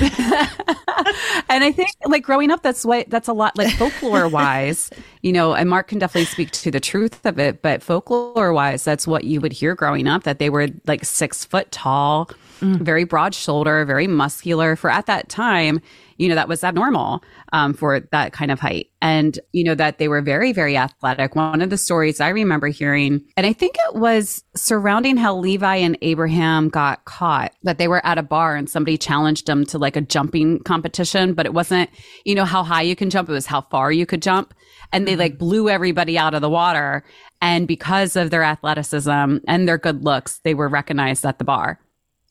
[1.50, 4.90] and I think like growing up, that's what that's a lot like folklore wise,
[5.22, 5.54] you know.
[5.54, 9.24] And Mark can definitely speak to the truth of it, but folklore wise, that's what
[9.24, 12.78] you would hear growing up that they were like six foot tall, mm.
[12.78, 15.82] very broad shoulder, very muscular for at that time
[16.18, 18.90] you know, that was abnormal um, for that kind of height.
[19.02, 21.36] And, you know, that they were very, very athletic.
[21.36, 25.76] One of the stories I remember hearing, and I think it was surrounding how Levi
[25.76, 29.78] and Abraham got caught, that they were at a bar and somebody challenged them to
[29.78, 31.90] like a jumping competition, but it wasn't,
[32.24, 34.54] you know, how high you can jump, it was how far you could jump.
[34.92, 37.04] And they like blew everybody out of the water.
[37.42, 41.80] And because of their athleticism and their good looks, they were recognized at the bar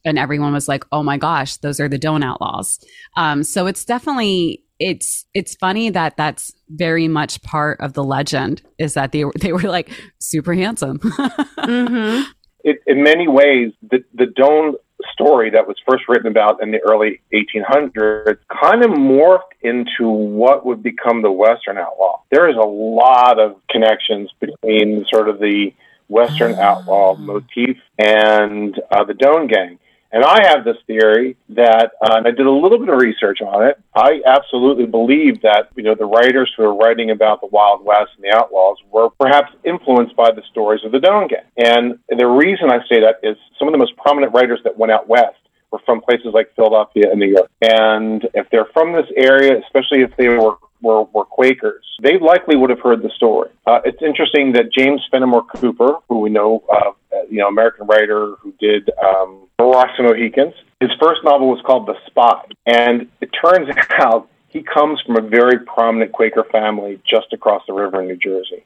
[0.04, 2.78] and everyone was like, "Oh my gosh, those are the Doan Outlaws."
[3.16, 8.62] Um, so it's definitely it's it's funny that that's very much part of the legend
[8.78, 10.98] is that they were they were like super handsome.
[10.98, 12.30] mm-hmm.
[12.64, 14.74] it, in many ways, the the Doan
[15.12, 20.64] story that was first written about in the early 1800s kind of morphed into what
[20.64, 22.20] would become the Western outlaw.
[22.30, 25.72] There is a lot of connections between sort of the
[26.08, 29.78] Western outlaw motif and uh, the Doan gang.
[30.12, 33.40] And I have this theory that, uh, and I did a little bit of research
[33.40, 33.80] on it.
[33.94, 38.10] I absolutely believe that, you know, the writers who are writing about the Wild West
[38.16, 41.46] and the Outlaws were perhaps influenced by the stories of the Doan Gang.
[41.56, 44.92] And the reason I say that is some of the most prominent writers that went
[44.92, 45.38] out west
[45.70, 47.50] were from places like Philadelphia and New York.
[47.62, 52.56] And if they're from this area, especially if they were were, were Quakers, they likely
[52.56, 53.50] would have heard the story.
[53.66, 56.90] Uh, it's interesting that James Fenimore Cooper, who we know, uh,
[57.28, 61.94] you know, American writer who did um, and Mohicans, his first novel was called The
[62.06, 67.62] Spy, and it turns out he comes from a very prominent Quaker family just across
[67.66, 68.64] the river in New Jersey.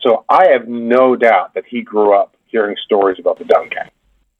[0.00, 3.90] So I have no doubt that he grew up hearing stories about the Doan Gang.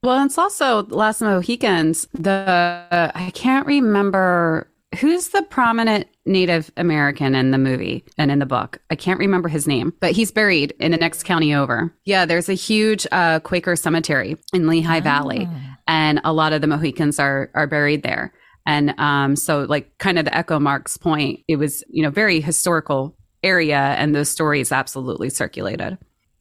[0.03, 2.09] Well, it's also Last Mohicans.
[2.13, 8.47] The I can't remember who's the prominent Native American in the movie and in the
[8.47, 8.79] book.
[8.91, 11.95] I can't remember his name, but he's buried in the next county over.
[12.05, 15.03] Yeah, there's a huge uh, Quaker cemetery in Lehigh oh.
[15.03, 15.49] Valley,
[15.87, 18.33] and a lot of the Mohicans are are buried there.
[18.67, 22.41] And um, so, like, kind of the echo Mark's point, it was you know very
[22.41, 25.99] historical area, and those stories absolutely circulated.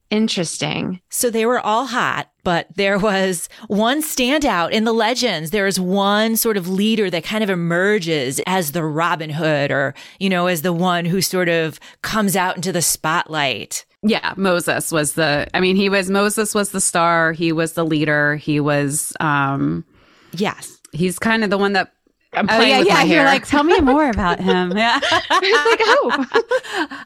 [0.09, 1.01] Interesting.
[1.09, 5.51] So they were all hot, but there was one standout in the legends.
[5.51, 10.29] There's one sort of leader that kind of emerges as the Robin Hood or, you
[10.29, 13.85] know, as the one who sort of comes out into the spotlight.
[14.01, 17.85] Yeah, Moses was the I mean, he was Moses was the star, he was the
[17.85, 19.83] leader, he was um
[20.31, 20.79] Yes.
[20.93, 21.91] He's kind of the one that
[22.37, 22.93] I'm playing oh, yeah, with yeah.
[22.93, 24.77] my You're like, tell me more about him.
[24.77, 24.99] Yeah.
[25.01, 26.25] He's like, oh.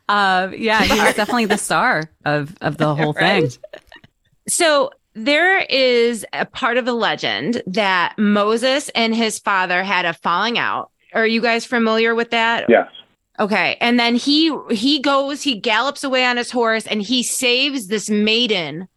[0.09, 3.51] uh, yeah, he's definitely the star of of the whole right?
[3.51, 3.81] thing.
[4.47, 10.13] So there is a part of the legend that Moses and his father had a
[10.13, 10.91] falling out.
[11.13, 12.69] Are you guys familiar with that?
[12.69, 12.89] Yes.
[13.39, 13.77] Okay.
[13.81, 18.09] And then he he goes, he gallops away on his horse and he saves this
[18.09, 18.87] maiden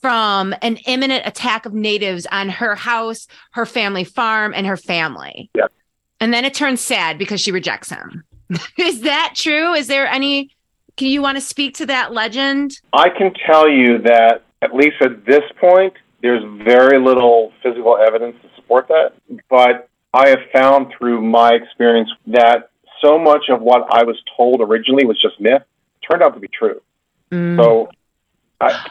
[0.00, 5.50] from an imminent attack of natives on her house, her family farm, and her family.
[5.54, 5.68] Yeah.
[6.24, 8.24] And then it turns sad because she rejects him.
[8.78, 9.74] Is that true?
[9.74, 10.50] Is there any
[10.96, 12.80] can you want to speak to that legend?
[12.94, 18.36] I can tell you that at least at this point, there's very little physical evidence
[18.40, 19.12] to support that.
[19.50, 22.70] But I have found through my experience that
[23.02, 25.62] so much of what I was told originally was just myth
[26.10, 26.80] turned out to be true.
[27.32, 27.62] Mm.
[27.62, 27.90] So
[28.62, 28.86] I,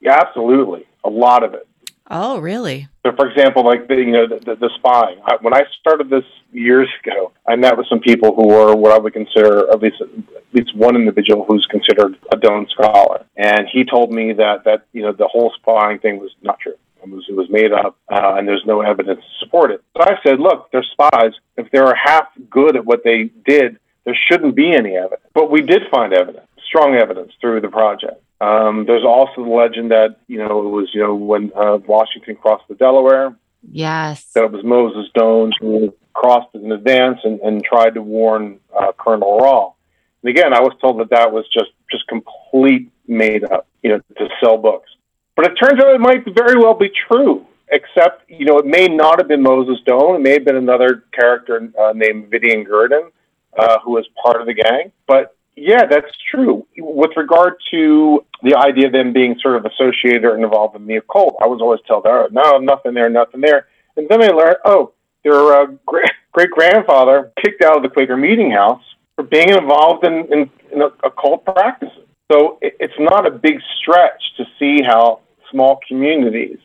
[0.00, 1.68] yeah, absolutely, a lot of it.
[2.10, 2.88] Oh, really?
[3.04, 5.18] So, for example, like the you know the, the, the spying.
[5.24, 8.92] I, when I started this years ago, I met with some people who were what
[8.92, 10.08] I would consider at least at
[10.52, 15.02] least one individual who's considered a Doan scholar, and he told me that that you
[15.02, 16.74] know the whole spying thing was not true.
[17.02, 19.82] It was, it was made up, uh, and there's no evidence to support it.
[19.92, 21.32] But I said, look, they're spies.
[21.58, 25.20] If they are half good at what they did, there shouldn't be any evidence.
[25.34, 28.23] But we did find evidence, strong evidence through the project.
[28.40, 32.36] Um, there's also the legend that you know it was you know when uh, Washington
[32.36, 33.36] crossed the Delaware.
[33.70, 38.02] Yes, that it was Moses Doan who crossed it in advance and, and tried to
[38.02, 39.76] warn uh, Colonel Rahl.
[40.22, 44.00] And again, I was told that that was just just complete made up, you know,
[44.18, 44.90] to sell books.
[45.36, 47.46] But it turns out it might very well be true.
[47.68, 50.16] Except, you know, it may not have been Moses Doan.
[50.16, 53.10] It may have been another character uh, named Vidian Gurdon,
[53.58, 54.92] uh, who was part of the gang.
[55.08, 56.66] But yeah, that's true.
[56.76, 60.96] With regard to the idea of them being sort of associated or involved in the
[60.96, 63.66] occult, I was always told, oh, no, nothing there, nothing there.
[63.96, 68.50] And then I learned, oh, they're uh, great, grandfather kicked out of the Quaker Meeting
[68.50, 68.82] House
[69.14, 72.04] for being involved in, in, in occult practices.
[72.30, 76.58] So it, it's not a big stretch to see how small communities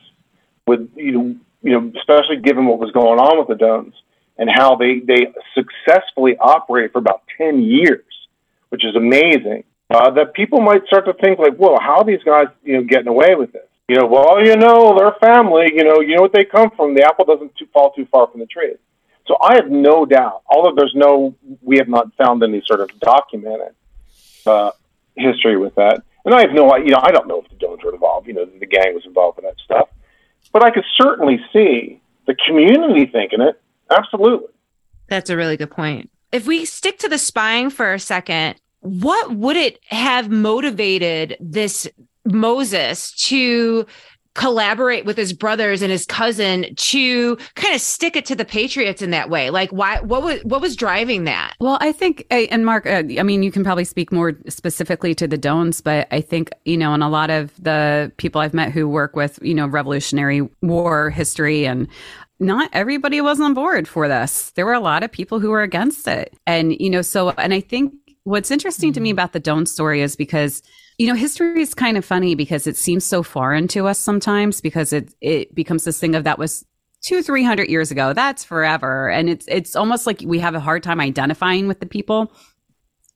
[0.66, 3.94] would, you know, you know, especially given what was going on with the Doans
[4.38, 8.04] and how they, they successfully operate for about 10 years,
[8.70, 12.22] which is amazing, uh, that people might start to think like, well, how are these
[12.24, 13.66] guys, you know, getting away with this?
[13.88, 16.94] You know, well, you know, their family, you know, you know what they come from.
[16.94, 18.74] The apple doesn't too, fall too far from the tree.
[19.26, 22.90] So I have no doubt, although there's no, we have not found any sort of
[23.00, 23.74] documented
[24.46, 24.70] uh,
[25.16, 26.02] history with that.
[26.24, 28.26] And I have no, you know, I don't know if the Doans were involved.
[28.26, 29.88] You know, the gang was involved in that stuff.
[30.52, 33.60] But I could certainly see the community thinking it.
[33.90, 34.52] Absolutely.
[35.08, 36.10] That's a really good point.
[36.32, 41.88] If we stick to the spying for a second, what would it have motivated this
[42.24, 43.86] Moses to
[44.34, 49.02] collaborate with his brothers and his cousin to kind of stick it to the patriots
[49.02, 49.50] in that way?
[49.50, 51.54] Like why what was what was driving that?
[51.58, 55.26] Well i think and mark uh, i mean you can probably speak more specifically to
[55.26, 58.70] the Doans but i think you know and a lot of the people i've met
[58.70, 61.88] who work with you know revolutionary war history and
[62.40, 65.62] not everybody was on board for this there were a lot of people who were
[65.62, 67.92] against it and you know so and i think
[68.24, 69.14] what's interesting to me mm-hmm.
[69.14, 70.62] about the Doan story is because
[71.00, 74.60] you know, history is kind of funny because it seems so foreign to us sometimes
[74.60, 76.62] because it it becomes this thing of that was
[77.02, 78.12] two, three hundred years ago.
[78.12, 79.08] That's forever.
[79.08, 82.30] And it's it's almost like we have a hard time identifying with the people.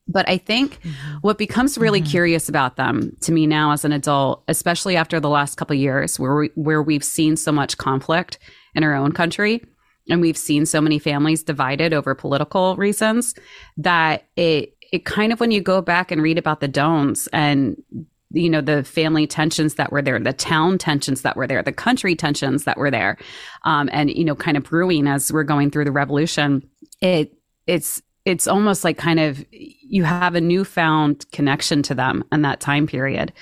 [0.08, 1.18] But I think mm-hmm.
[1.20, 2.10] what becomes really mm-hmm.
[2.10, 6.18] curious about them to me now as an adult, especially after the last couple years
[6.18, 8.38] where we, where we've seen so much conflict
[8.74, 9.62] in our own country.
[10.10, 13.34] And we've seen so many families divided over political reasons
[13.76, 17.82] that it it kind of when you go back and read about the Doans and
[18.30, 21.72] you know the family tensions that were there the town tensions that were there the
[21.72, 23.16] country tensions that were there
[23.64, 26.62] um, and you know kind of brewing as we're going through the revolution
[27.00, 27.32] it
[27.66, 32.60] it's it's almost like kind of you have a newfound connection to them in that
[32.60, 33.32] time period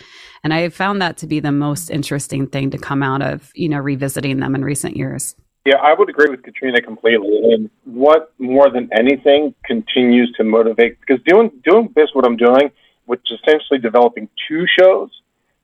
[0.45, 3.69] and i found that to be the most interesting thing to come out of you
[3.69, 7.53] know revisiting them in recent years yeah, I would agree with Katrina completely.
[7.53, 12.73] And what more than anything continues to motivate because doing doing this what I'm doing,
[13.05, 15.11] which is essentially developing two shows.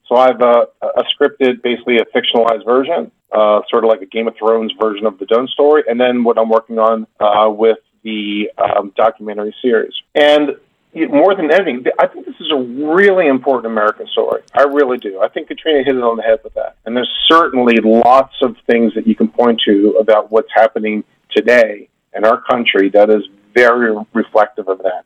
[0.07, 4.07] So I have a, a scripted, basically a fictionalized version, uh, sort of like a
[4.07, 7.51] Game of Thrones version of the Doan story, and then what I'm working on uh,
[7.51, 9.93] with the um, documentary series.
[10.15, 10.51] And
[10.95, 14.43] more than anything, I think this is a really important American story.
[14.55, 15.21] I really do.
[15.21, 16.77] I think Katrina hit it on the head with that.
[16.85, 21.89] And there's certainly lots of things that you can point to about what's happening today
[22.15, 23.23] in our country that is
[23.55, 25.05] very reflective of that.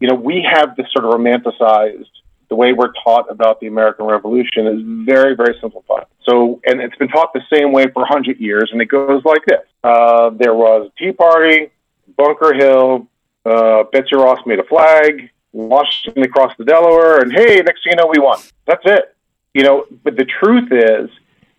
[0.00, 2.06] You know, we have this sort of romanticized,
[2.48, 6.06] the way we're taught about the American Revolution is very, very simplified.
[6.28, 9.44] So, and it's been taught the same way for 100 years, and it goes like
[9.46, 11.70] this uh, There was Tea Party,
[12.16, 13.08] Bunker Hill,
[13.44, 17.96] uh, Betsy Ross made a flag, Washington across the Delaware, and hey, next thing you
[17.96, 18.38] know, we won.
[18.66, 19.16] That's it.
[19.52, 21.10] You know, but the truth is,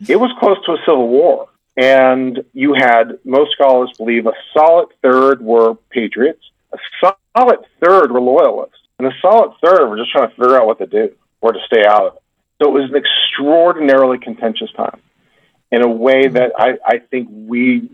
[0.09, 1.49] it was close to a civil war.
[1.77, 6.43] And you had, most scholars believe, a solid third were patriots,
[6.73, 6.77] a
[7.35, 10.79] solid third were loyalists, and a solid third were just trying to figure out what
[10.79, 12.21] to do or to stay out of it.
[12.61, 15.01] So it was an extraordinarily contentious time
[15.71, 17.89] in a way that I, I think we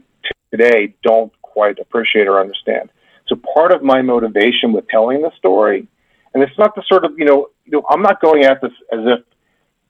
[0.52, 2.92] today don't quite appreciate or understand.
[3.32, 5.88] So part of my motivation with telling the story,
[6.34, 8.74] and it's not the sort of you know, you know, I'm not going at this
[8.92, 9.20] as if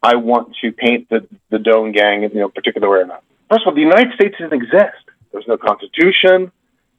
[0.03, 3.23] I want to paint the the Doan gang in you know particular way or not.
[3.49, 5.03] First of all, the United States doesn't exist.
[5.31, 6.51] There's no constitution.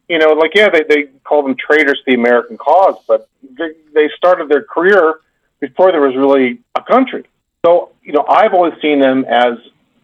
[0.08, 3.70] You know, like yeah, they they call them traitors to the American cause, but they,
[3.94, 5.20] they started their career
[5.60, 7.24] before there was really a country.
[7.64, 9.58] So you know, I've always seen them as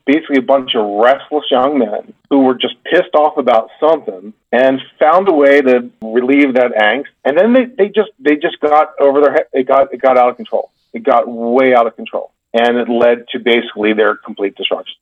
[0.09, 4.81] basically a bunch of restless young men who were just pissed off about something and
[4.99, 7.12] found a way to relieve that angst.
[7.27, 9.47] And then they, they just they just got over their head.
[9.53, 10.73] It got it got out of control.
[10.94, 14.97] It got way out of control, and it led to basically their complete destruction.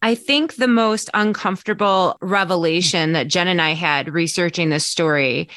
[0.00, 5.48] I think the most uncomfortable revelation that Jen and I had researching this story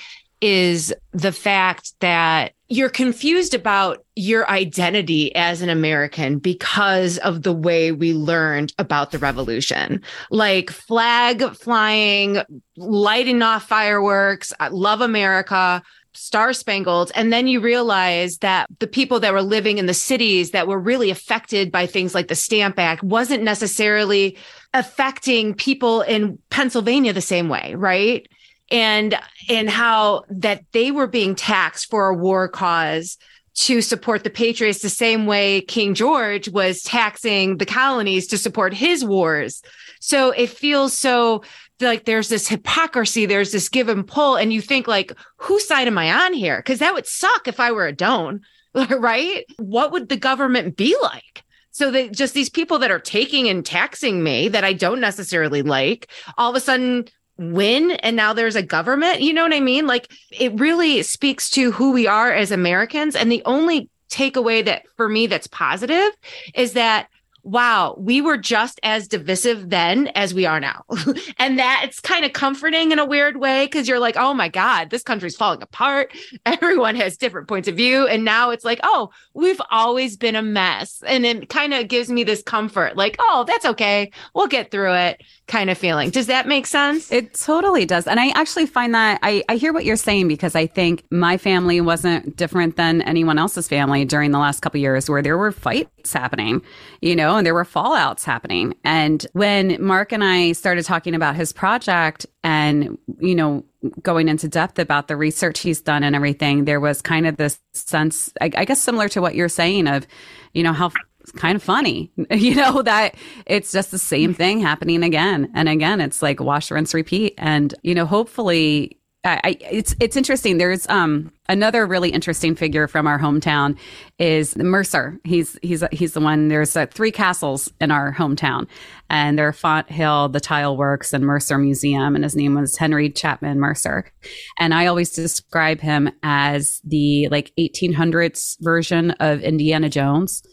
[0.41, 7.53] is the fact that you're confused about your identity as an American because of the
[7.53, 10.01] way we learned about the revolution.
[10.31, 12.39] Like flag flying,
[12.75, 15.83] lighting off fireworks, love America,
[16.13, 17.11] star spangled.
[17.13, 20.79] And then you realize that the people that were living in the cities that were
[20.79, 24.37] really affected by things like the Stamp Act wasn't necessarily
[24.73, 28.27] affecting people in Pennsylvania the same way, right?
[28.71, 29.17] And
[29.49, 33.17] and how that they were being taxed for a war cause
[33.55, 38.73] to support the patriots the same way King George was taxing the colonies to support
[38.73, 39.61] his wars.
[40.01, 41.43] So it feels so
[41.79, 45.87] like there's this hypocrisy, there's this give and pull, and you think like, whose side
[45.87, 46.57] am I on here?
[46.57, 48.41] Because that would suck if I were a Doan,
[48.73, 49.45] right?
[49.57, 51.43] What would the government be like?
[51.71, 55.61] So that just these people that are taking and taxing me that I don't necessarily
[55.61, 57.05] like, all of a sudden
[57.37, 59.21] win and now there's a government.
[59.21, 59.87] You know what I mean?
[59.87, 63.15] Like it really speaks to who we are as Americans.
[63.15, 66.11] And the only takeaway that for me that's positive
[66.53, 67.09] is that
[67.45, 70.83] wow, we were just as divisive then as we are now.
[71.37, 74.49] and that it's kind of comforting in a weird way because you're like, oh my
[74.49, 76.11] God, this country's falling apart.
[76.45, 78.07] Everyone has different points of view.
[78.07, 81.03] And now it's like, oh, we've always been a mess.
[81.05, 84.11] And it kind of gives me this comfort like, oh, that's okay.
[84.33, 86.09] We'll get through it kind of feeling.
[86.09, 87.11] Does that make sense?
[87.11, 88.07] It totally does.
[88.07, 91.37] And I actually find that I, I hear what you're saying because I think my
[91.37, 95.51] family wasn't different than anyone else's family during the last couple years where there were
[95.51, 96.63] fights happening,
[97.01, 98.75] you know, Oh, and there were fallouts happening.
[98.85, 103.65] And when Mark and I started talking about his project and, you know,
[104.01, 107.59] going into depth about the research he's done and everything, there was kind of this
[107.73, 110.07] sense, I, I guess, similar to what you're saying of,
[110.53, 110.93] you know, how
[111.35, 113.15] kind of funny, you know, that
[113.45, 115.99] it's just the same thing happening again and again.
[115.99, 117.33] It's like wash, rinse, repeat.
[117.37, 120.59] And, you know, hopefully I, it's it's interesting.
[120.59, 123.77] There's um another really interesting figure from our hometown
[124.19, 125.19] is Mercer.
[125.23, 126.47] He's he's he's the one.
[126.47, 128.67] There's uh, three castles in our hometown,
[129.09, 132.13] and they're Fonthill, the Tile Works, and Mercer Museum.
[132.13, 134.11] And his name was Henry Chapman Mercer.
[134.59, 140.43] And I always describe him as the like 1800s version of Indiana Jones.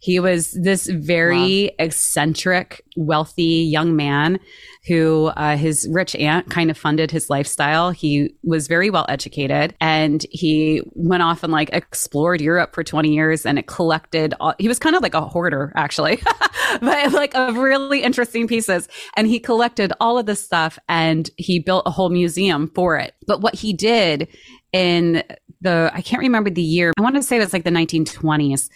[0.00, 1.84] He was this very wow.
[1.86, 4.40] eccentric, wealthy young man
[4.86, 7.90] who uh, his rich aunt kind of funded his lifestyle.
[7.90, 13.12] He was very well educated and he went off and like explored Europe for 20
[13.12, 16.20] years and it collected, all, he was kind of like a hoarder actually,
[16.80, 18.88] but like of really interesting pieces.
[19.16, 23.14] And he collected all of this stuff and he built a whole museum for it.
[23.26, 24.28] But what he did
[24.72, 25.22] in
[25.62, 28.68] the, I can't remember the year, I want to say it was like the 1920s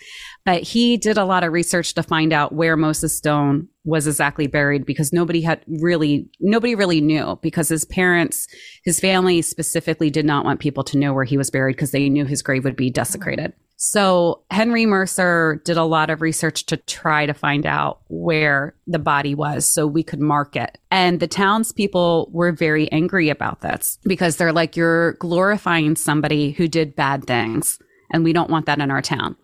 [0.47, 4.47] but he did a lot of research to find out where Moses Doan was exactly
[4.47, 8.47] buried because nobody had really, nobody really knew because his parents,
[8.85, 12.09] his family specifically did not want people to know where he was buried because they
[12.09, 13.53] knew his grave would be desecrated.
[13.77, 18.99] So Henry Mercer did a lot of research to try to find out where the
[18.99, 20.79] body was so we could mark it.
[20.91, 26.69] And the townspeople were very angry about this because they're like, you're glorifying somebody who
[26.69, 27.79] did bad things.
[28.11, 29.37] And we don't want that in our town.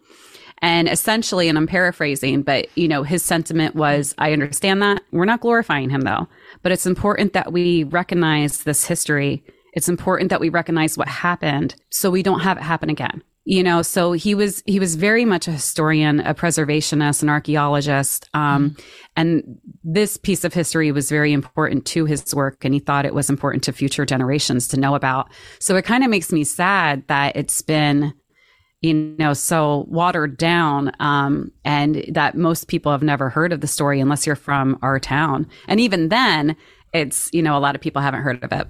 [0.63, 5.03] And essentially, and I'm paraphrasing, but you know, his sentiment was, I understand that.
[5.11, 6.27] We're not glorifying him though,
[6.63, 9.45] but it's important that we recognize this history.
[9.75, 13.23] It's important that we recognize what happened so we don't have it happen again.
[13.45, 18.29] You know, so he was he was very much a historian, a preservationist, an archaeologist,
[18.35, 18.83] um, mm-hmm.
[19.17, 23.15] and this piece of history was very important to his work, and he thought it
[23.15, 25.29] was important to future generations to know about.
[25.59, 28.15] So it kind of makes me sad that it's been
[28.83, 33.69] you know, so watered down, um, and that most people have never heard of the
[33.69, 35.47] story unless you're from our town.
[35.69, 36.57] And even then,
[36.93, 38.67] it's, you know, a lot of people haven't heard of it.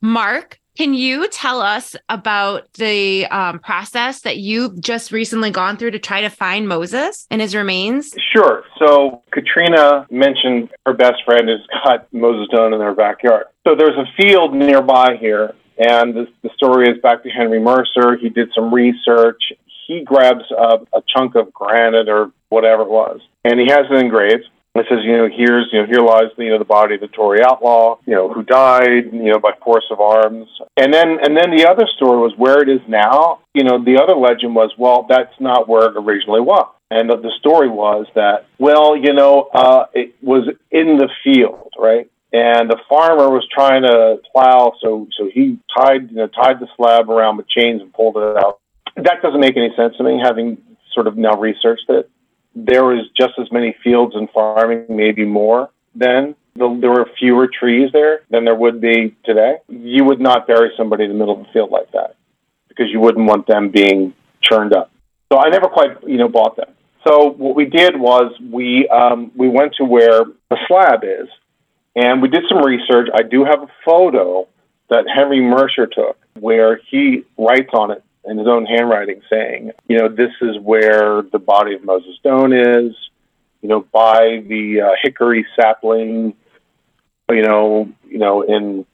[0.00, 5.92] Mark, can you tell us about the um, process that you've just recently gone through
[5.92, 8.14] to try to find Moses and his remains?
[8.32, 8.64] Sure.
[8.78, 13.46] So Katrina mentioned her best friend has got Moses Doan in their backyard.
[13.66, 18.16] So there's a field nearby here and the, the story is back to Henry Mercer.
[18.16, 19.52] He did some research.
[19.86, 23.98] He grabs a, a chunk of granite or whatever it was, and he has it
[23.98, 24.44] engraved.
[24.78, 27.08] It says, you know, here's, you know, here lies, you know, the body of the
[27.08, 30.48] Tory outlaw, you know, who died, you know, by force of arms.
[30.76, 33.40] And then, and then the other story was where it is now.
[33.54, 36.72] You know, the other legend was, well, that's not where it originally was.
[36.90, 42.10] And the story was that, well, you know, uh, it was in the field, right?
[42.32, 46.68] and the farmer was trying to plow, so so he tied you know tied the
[46.76, 48.60] slab around with chains and pulled it out.
[48.96, 50.58] That doesn't make any sense to me, having
[50.92, 52.10] sort of now researched it.
[52.56, 56.34] There was just as many fields and farming, maybe more then.
[56.54, 59.56] There were fewer trees there than there would be today.
[59.68, 62.16] You would not bury somebody in the middle of the field like that
[62.68, 64.90] because you wouldn't want them being churned up.
[65.30, 66.70] So I never quite, you know, bought them.
[67.06, 71.28] So what we did was we um, we went to where the slab is,
[71.94, 73.08] and we did some research.
[73.14, 74.48] I do have a photo
[74.88, 79.98] that Henry Mercer took where he writes on it in his own handwriting saying, you
[79.98, 82.94] know, this is where the body of Moses Doan is,
[83.62, 86.34] you know, by the uh, hickory sapling,
[87.30, 88.84] you know, you know, in,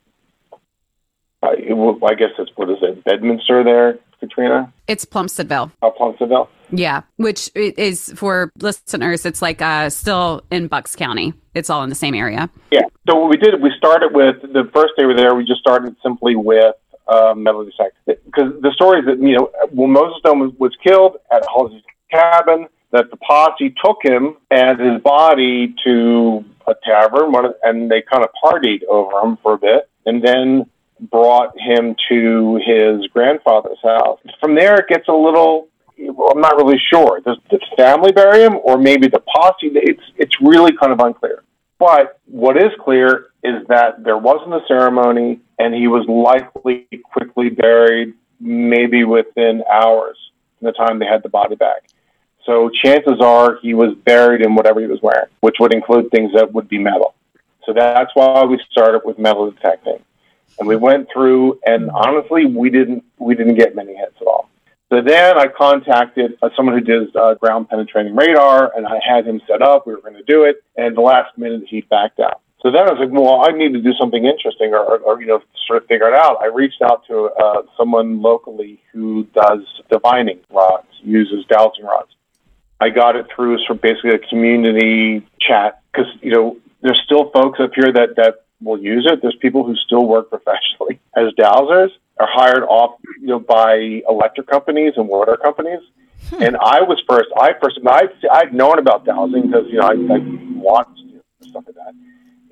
[1.43, 4.73] uh, I guess it's, what is it, Bedminster there, Katrina?
[4.87, 5.73] It's Plumsteadville.
[5.83, 6.49] Oh, Plumsteadville?
[6.71, 11.35] Yeah, which is for listeners, it's like uh, still in Bucks County.
[11.55, 12.49] It's all in the same area.
[12.71, 12.83] Yeah.
[13.07, 15.35] So what we did, we started with the first day we were there.
[15.35, 16.75] We just started simply with
[17.09, 20.77] um, metal detector because the story is that you know when Moses Doan was, was
[20.87, 27.33] killed at Halsey's cabin, that the posse took him and his body to a tavern,
[27.63, 30.67] and they kind of partied over him for a bit, and then
[31.11, 34.21] brought him to his grandfather's house.
[34.41, 35.69] From there, it gets a little.
[35.99, 37.21] I'm not really sure.
[37.21, 39.71] Does the family bury him, or maybe the posse?
[39.75, 41.43] It's it's really kind of unclear.
[41.79, 47.49] But what is clear is that there wasn't a ceremony, and he was likely quickly
[47.51, 50.17] buried, maybe within hours
[50.59, 51.85] from the time they had the body back.
[52.45, 56.33] So chances are he was buried in whatever he was wearing, which would include things
[56.35, 57.15] that would be metal.
[57.65, 59.99] So that's why we started with metal detecting.
[60.59, 64.51] And we went through, and honestly, we didn't we didn't get many hits at all.
[64.93, 69.27] So then I contacted uh, someone who does uh, ground penetrating radar, and I had
[69.27, 69.87] him set up.
[69.87, 72.42] We were going to do it, and the last minute he backed out.
[72.63, 75.27] So then I was like, well, I need to do something interesting, or, or, you
[75.27, 76.39] know, sort of figure it out.
[76.41, 79.61] I reached out to uh, someone locally who does
[79.91, 82.11] divining rods, uses dowsing rods.
[82.81, 87.31] I got it through sort of basically a community chat because you know there's still
[87.31, 89.23] folks up here that that will use it.
[89.23, 94.47] There's people who still work professionally as dowsers, are hired off you know by electric
[94.49, 95.81] companies and water companies.
[96.31, 96.43] Hmm.
[96.43, 97.29] And I was first.
[97.37, 97.79] I first.
[97.87, 100.19] I'd I'd known about dowsing because you know I, I
[100.55, 101.95] watched you know, stuff like that.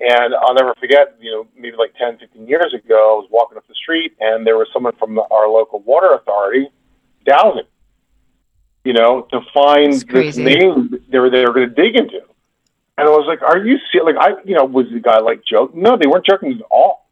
[0.00, 3.58] And I'll never forget, you know, maybe like 10, 15 years ago, I was walking
[3.58, 6.68] up the street and there was someone from the, our local water authority
[7.26, 7.66] dowsing
[8.84, 12.20] you know, to find this name they were they were going to dig into.
[12.96, 15.44] And I was like, "Are you serious?" Like, I, you know, was the guy like
[15.44, 15.82] joking?
[15.82, 17.08] No, they weren't joking at all.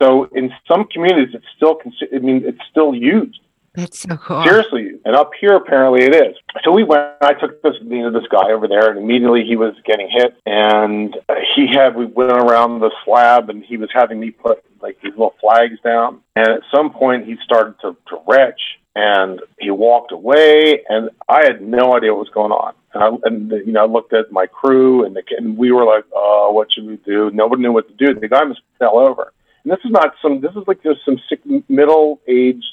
[0.00, 1.78] So in some communities, it's still,
[2.14, 3.40] I mean, it's still used.
[3.74, 4.42] That's so cool.
[4.42, 6.34] Seriously, and up here apparently it is.
[6.64, 7.12] So we went.
[7.20, 10.36] I took this you know, this guy over there, and immediately he was getting hit,
[10.44, 11.16] and
[11.54, 11.94] he had.
[11.94, 15.78] We went around the slab, and he was having me put like these little flags
[15.84, 16.20] down.
[16.34, 18.60] And at some point, he started to, to retch,
[18.96, 22.74] and he walked away, and I had no idea what was going on.
[22.92, 25.84] And, I, and you know, I looked at my crew, and, the, and we were
[25.84, 28.18] like, "Oh, what should we do?" Nobody knew what to do.
[28.18, 29.32] The guy must fell over.
[29.62, 30.40] And this is not some.
[30.40, 32.64] This is like just some sick, middle aged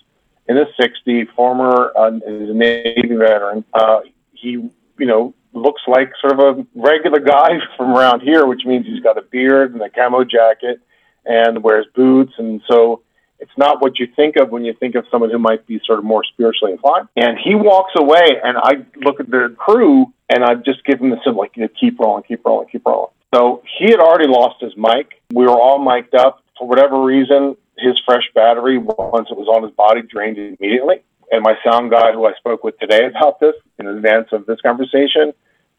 [0.48, 3.64] in his 60s, former uh, Navy veteran.
[3.74, 4.00] Uh,
[4.34, 8.86] he, you know, looks like sort of a regular guy from around here, which means
[8.86, 10.80] he's got a beard and a camo jacket
[11.26, 12.34] and wears boots.
[12.38, 13.02] And so
[13.40, 16.00] it's not what you think of when you think of someone who might be sort
[16.00, 17.08] of more spiritually inclined.
[17.16, 21.10] And he walks away, and I look at the crew, and I just give him
[21.10, 23.12] the symbol, like, you know, keep rolling, keep rolling, keep rolling.
[23.36, 25.22] So he had already lost his mic.
[25.32, 26.44] We were all mic'd up.
[26.58, 31.02] For whatever reason, his fresh battery, once it was on his body, drained immediately.
[31.32, 34.62] And my sound guy, who I spoke with today about this in advance of this
[34.62, 35.34] conversation,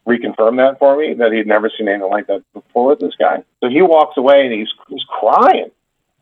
[0.07, 3.43] reconfirmed that for me that he'd never seen anything like that before with this guy.
[3.61, 5.71] So he walks away and he's he's crying,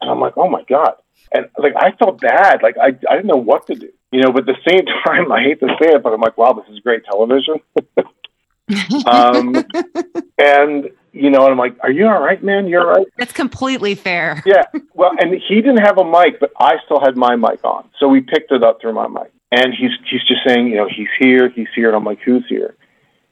[0.00, 0.94] and I'm like, oh my god.
[1.32, 4.32] And like I felt bad, like I I didn't know what to do, you know.
[4.32, 6.72] But at the same time, I hate to say it, but I'm like, wow, this
[6.72, 7.56] is great television.
[9.06, 9.54] um,
[10.38, 12.68] and you know, and I'm like, "Are you all right, man?
[12.68, 14.42] You're all right." That's completely fair.
[14.56, 14.64] Yeah.
[14.94, 18.08] Well, and he didn't have a mic, but I still had my mic on, so
[18.08, 19.32] we picked it up through my mic.
[19.50, 22.44] And he's he's just saying, you know, he's here, he's here, and I'm like, "Who's
[22.48, 22.76] here?"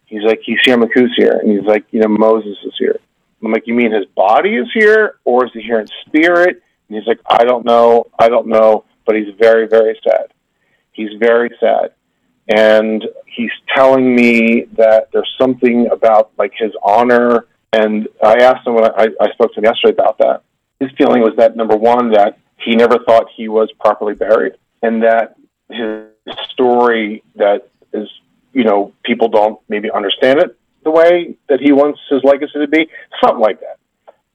[0.07, 2.75] He's like, "He's here, I'm like, who's here?" And he's like, "You know, Moses is
[2.79, 2.99] here."
[3.43, 6.99] I'm like, "You mean his body is here, or is he here in spirit?" And
[6.99, 10.33] he's like, "I don't know, I don't know, but he's very, very sad.
[10.93, 11.93] He's very sad."
[12.49, 18.75] and he's telling me that there's something about like his honor and I asked him
[18.75, 20.43] when I, I spoke to him yesterday about that.
[20.81, 25.03] His feeling was that number one, that he never thought he was properly buried, and
[25.03, 25.37] that
[25.71, 28.09] his story that is,
[28.53, 32.69] you know, people don't maybe understand it the way that he wants his legacy to
[32.69, 32.87] be,
[33.23, 33.79] something like that.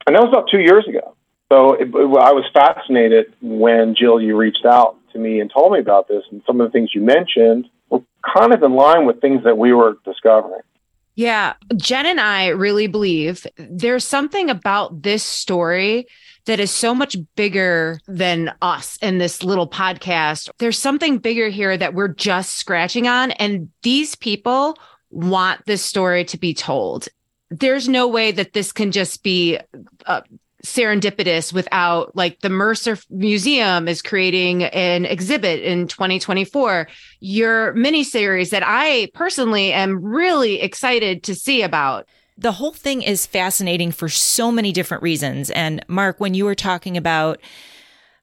[0.05, 1.15] And that was about two years ago.
[1.51, 1.93] So it, it,
[2.29, 6.23] I was fascinated when Jill, you reached out to me and told me about this,
[6.31, 8.01] and some of the things you mentioned were
[8.35, 10.61] kind of in line with things that we were discovering.
[11.19, 11.55] Yeah.
[11.75, 16.07] Jen and I really believe there's something about this story
[16.45, 20.49] that is so much bigger than us in this little podcast.
[20.59, 23.31] There's something bigger here that we're just scratching on.
[23.31, 24.77] And these people
[25.09, 27.09] want this story to be told.
[27.49, 29.59] There's no way that this can just be
[30.05, 30.21] uh,
[30.65, 36.87] serendipitous without like the Mercer Museum is creating an exhibit in 2024.
[37.19, 42.07] Your mini series that I personally am really excited to see about.
[42.37, 45.49] The whole thing is fascinating for so many different reasons.
[45.49, 47.39] And Mark, when you were talking about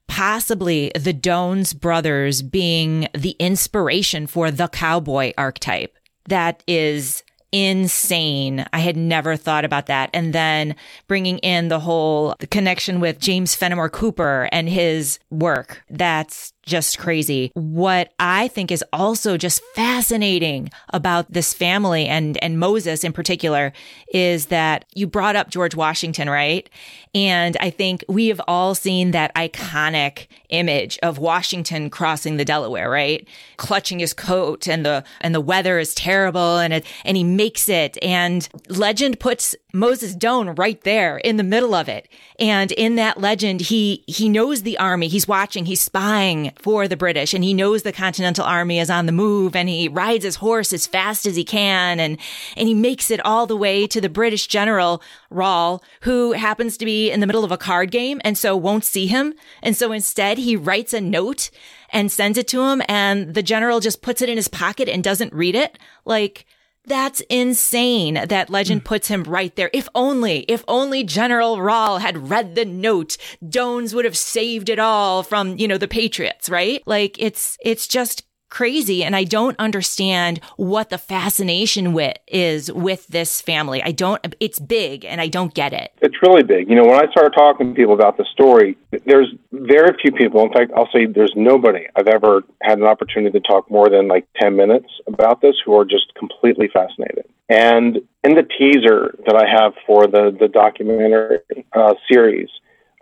[0.07, 5.95] possibly the Doans brothers being the inspiration for the cowboy archetype,
[6.27, 8.65] that is insane.
[8.73, 10.09] I had never thought about that.
[10.13, 10.75] And then
[11.07, 15.83] bringing in the whole the connection with James Fenimore Cooper and his work.
[15.89, 17.51] That's just crazy.
[17.55, 23.73] What I think is also just fascinating about this family and, and Moses in particular
[24.13, 26.69] is that you brought up George Washington, right?
[27.15, 32.89] And I think we have all seen that iconic image of Washington crossing the Delaware,
[32.89, 33.27] right?
[33.55, 37.69] Clutching his coat and the, and the weather is terrible and it, and he makes
[37.69, 37.97] it.
[38.03, 42.07] And legend puts Moses Doan right there in the middle of it.
[42.39, 45.07] And in that legend, he, he knows the army.
[45.07, 49.05] He's watching, he's spying for the British and he knows the Continental Army is on
[49.05, 52.17] the move and he rides his horse as fast as he can and,
[52.55, 56.85] and he makes it all the way to the British general, Rall, who happens to
[56.85, 59.33] be in the middle of a card game and so won't see him.
[59.61, 61.49] And so instead he writes a note
[61.89, 65.03] and sends it to him and the general just puts it in his pocket and
[65.03, 65.77] doesn't read it.
[66.05, 66.45] Like,
[66.87, 68.85] that's insane that legend hmm.
[68.85, 69.69] puts him right there.
[69.73, 73.17] If only, if only General Rall had read the note,
[73.47, 76.81] Doans would have saved it all from, you know, the Patriots, right?
[76.85, 83.07] Like it's, it's just crazy and I don't understand what the fascination with is with
[83.07, 83.81] this family.
[83.83, 85.91] I don't it's big and I don't get it.
[86.01, 86.69] It's really big.
[86.69, 90.43] You know, when I start talking to people about the story, there's very few people,
[90.43, 94.07] in fact, I'll say there's nobody I've ever had an opportunity to talk more than
[94.07, 97.25] like 10 minutes about this who are just completely fascinated.
[97.49, 101.39] And in the teaser that I have for the the documentary
[101.73, 102.49] uh, series,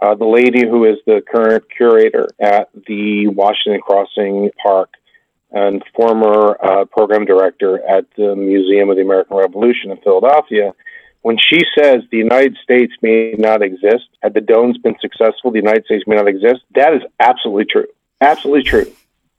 [0.01, 4.89] uh, the lady who is the current curator at the Washington Crossing Park
[5.55, 10.73] and former uh, program director at the Museum of the American Revolution in Philadelphia,
[11.21, 15.57] when she says the United States may not exist, had the Doans been successful, the
[15.57, 17.87] United States may not exist, that is absolutely true.
[18.21, 18.91] Absolutely true.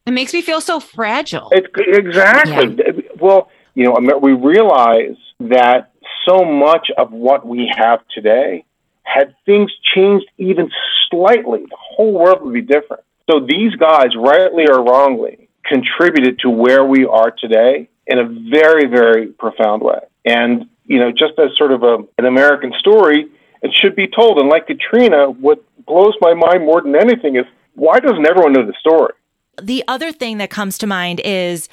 [0.06, 1.50] It makes me feel so fragile.
[1.52, 2.76] It, exactly.
[2.78, 3.02] Yeah.
[3.20, 5.92] Well, you know, we realize that
[6.26, 8.64] so much of what we have today,
[9.02, 10.70] had things changed even
[11.10, 13.02] slightly, the whole world would be different.
[13.30, 18.86] So these guys, rightly or wrongly, contributed to where we are today in a very,
[18.86, 19.98] very profound way.
[20.24, 23.26] And, you know, just as sort of a, an American story,
[23.62, 24.38] it should be told.
[24.38, 27.44] And like Katrina, what blows my mind more than anything is
[27.74, 29.12] why doesn't everyone know the story?
[29.60, 31.68] The other thing that comes to mind is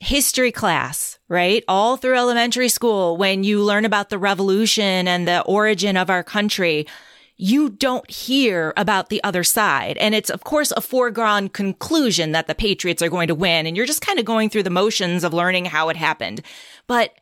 [0.00, 1.62] history class, right?
[1.68, 6.24] All through elementary school, when you learn about the revolution and the origin of our
[6.24, 6.86] country,
[7.40, 9.96] you don't hear about the other side.
[9.96, 13.66] And it's, of course, a foregone conclusion that the Patriots are going to win.
[13.66, 16.42] And you're just kind of going through the motions of learning how it happened.
[16.86, 17.14] But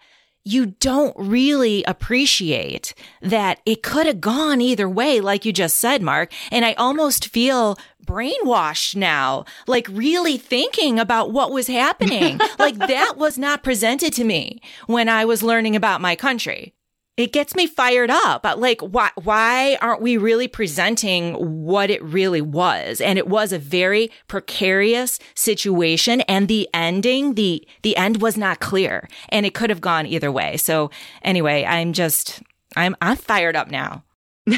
[0.44, 6.02] you don't really appreciate that it could have gone either way, like you just said,
[6.02, 6.32] Mark.
[6.50, 12.40] And I almost feel brainwashed now, like really thinking about what was happening.
[12.58, 16.74] like that was not presented to me when I was learning about my country
[17.18, 18.44] it gets me fired up.
[18.56, 23.00] Like, why, why aren't we really presenting what it really was?
[23.00, 26.20] And it was a very precarious situation.
[26.22, 30.30] And the ending, the, the end was not clear and it could have gone either
[30.30, 30.56] way.
[30.56, 30.92] So
[31.22, 32.40] anyway, I'm just,
[32.76, 34.04] I'm, I'm fired up now.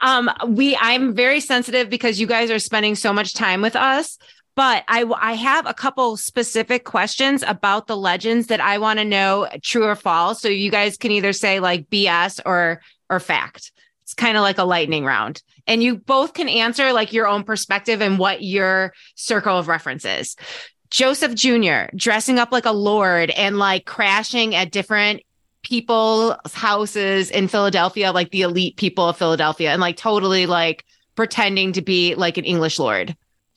[0.00, 4.18] um, we, I'm very sensitive because you guys are spending so much time with us.
[4.56, 9.04] But I, I have a couple specific questions about the legends that I want to
[9.04, 10.40] know true or false.
[10.40, 13.70] So you guys can either say like BS or or fact.
[14.02, 15.42] It's kind of like a lightning round.
[15.66, 20.04] And you both can answer like your own perspective and what your circle of reference
[20.04, 20.36] is.
[20.90, 21.94] Joseph Jr.
[21.94, 25.22] dressing up like a lord and like crashing at different
[25.62, 30.84] people's houses in Philadelphia, like the elite people of Philadelphia, and like totally like
[31.16, 33.16] pretending to be like an English lord.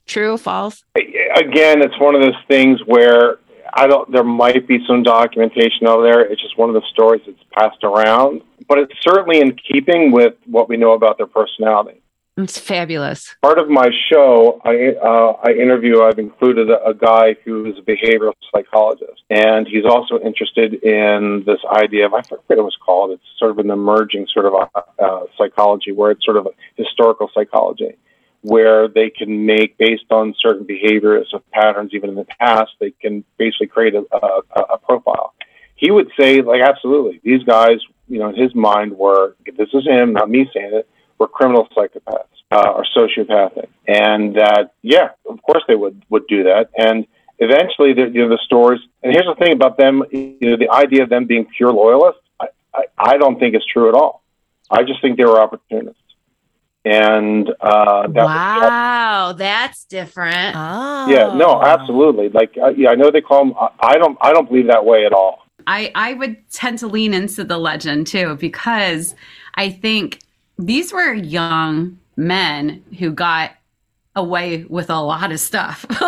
[0.10, 0.84] True, or false?
[0.96, 3.38] Again, it's one of those things where
[3.76, 4.12] I don't.
[4.12, 6.22] There might be some documentation out there.
[6.22, 10.34] It's just one of the stories that's passed around, but it's certainly in keeping with
[10.48, 12.02] what we know about their personality.
[12.38, 13.36] It's fabulous.
[13.44, 16.02] Part of my show, I uh, I interview.
[16.02, 21.44] I've included a, a guy who is a behavioral psychologist, and he's also interested in
[21.46, 23.12] this idea of I forget what it was called.
[23.12, 26.52] It's sort of an emerging sort of a, uh, psychology, where it's sort of a
[26.78, 27.96] historical psychology
[28.42, 32.92] where they can make based on certain behaviors of patterns even in the past they
[32.92, 35.34] can basically create a, a, a profile.
[35.76, 37.20] He would say like absolutely.
[37.24, 40.90] These guys you know in his mind were this is him not me saying it
[41.18, 43.68] were criminal psychopaths uh, or sociopathic.
[43.88, 46.70] And that yeah of course they would would do that.
[46.78, 47.06] And
[47.40, 50.70] eventually the, you know the stories and here's the thing about them you know the
[50.70, 54.24] idea of them being pure loyalists I, I, I don't think is true at all.
[54.70, 56.02] I just think they were opportunists
[56.86, 60.56] and uh, that wow, that's different.
[60.56, 61.08] Oh.
[61.10, 62.30] Yeah, no, absolutely.
[62.30, 63.54] Like, uh, yeah, I know they call them.
[63.80, 64.18] I don't.
[64.22, 65.46] I don't believe that way at all.
[65.68, 69.14] I, I would tend to lean into the legend too, because
[69.56, 70.20] I think
[70.58, 73.52] these were young men who got
[74.16, 75.86] away with a lot of stuff.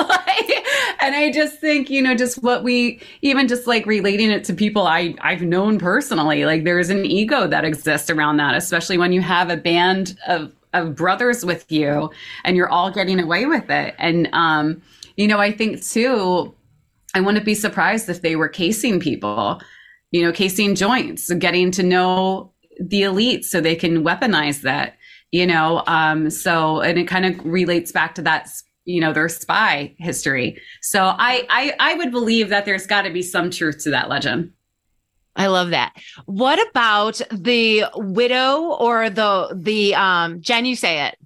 [1.01, 4.53] and I just think, you know, just what we even just like relating it to
[4.53, 9.11] people I I've known personally, like there's an ego that exists around that, especially when
[9.11, 12.09] you have a band of of brothers with you
[12.43, 13.95] and you're all getting away with it.
[13.97, 14.81] And um,
[15.17, 16.53] you know, I think too,
[17.13, 19.61] I wouldn't be surprised if they were casing people,
[20.11, 24.95] you know, casing joints, getting to know the elite so they can weaponize that
[25.31, 25.83] you know?
[25.87, 28.49] Um so and it kind of relates back to that
[28.85, 30.59] you know their spy history.
[30.81, 34.09] So i i i would believe that there's got to be some truth to that
[34.09, 34.51] legend
[35.35, 35.93] I love that.
[36.25, 41.17] What about the widow or the the um Jen you say it.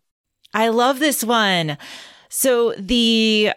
[0.53, 1.77] I love this one.
[2.29, 3.51] So the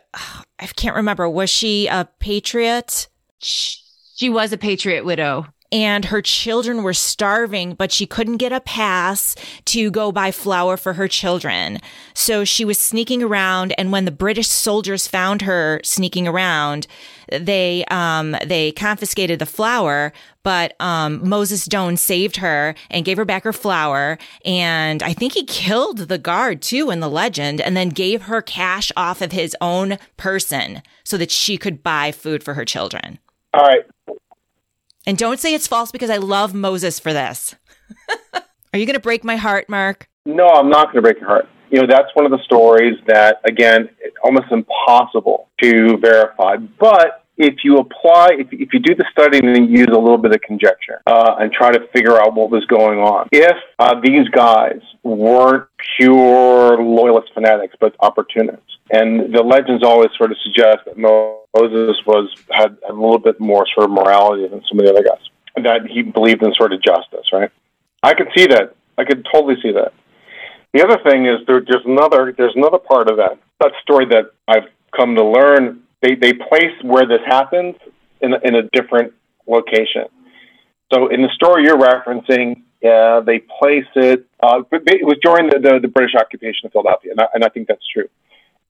[0.58, 3.08] I can't remember was she a patriot?
[3.40, 8.60] She was a patriot widow and her children were starving, but she couldn't get a
[8.60, 9.34] pass
[9.66, 11.78] to go buy flour for her children.
[12.14, 13.74] So she was sneaking around.
[13.76, 16.86] And when the British soldiers found her sneaking around,
[17.32, 20.12] they, um, they confiscated the flour,
[20.42, 24.18] but, um, Moses Doan saved her and gave her back her flour.
[24.44, 28.40] And I think he killed the guard too in the legend and then gave her
[28.42, 33.18] cash off of his own person so that she could buy food for her children.
[33.54, 33.84] All right.
[35.06, 37.54] And don't say it's false because I love Moses for this.
[38.74, 40.08] Are you going to break my heart, Mark?
[40.26, 41.48] No, I'm not going to break your heart.
[41.70, 43.88] You know, that's one of the stories that, again,
[44.22, 46.56] almost impossible to verify.
[46.56, 50.34] But if you apply, if, if you do the study and use a little bit
[50.34, 54.28] of conjecture uh, and try to figure out what was going on, if uh, these
[54.30, 60.98] guys weren't pure loyalist fanatics but opportunists, and the legends always sort of suggest that
[60.98, 65.04] Moses was had a little bit more sort of morality than some of the other
[65.04, 65.22] guys,
[65.62, 67.50] that he believed in sort of justice, right?
[68.02, 68.74] I could see that.
[68.96, 69.92] I could totally see that.
[70.74, 74.32] The other thing is there, there's another there's another part of that that story that
[74.46, 77.76] I've come to learn they they place where this happens
[78.20, 79.12] in in a different
[79.46, 80.06] location.
[80.92, 84.26] So in the story you're referencing, uh, they place it.
[84.42, 87.48] Uh, it was during the, the, the, British occupation of Philadelphia, and I, and I
[87.48, 88.08] think that's true.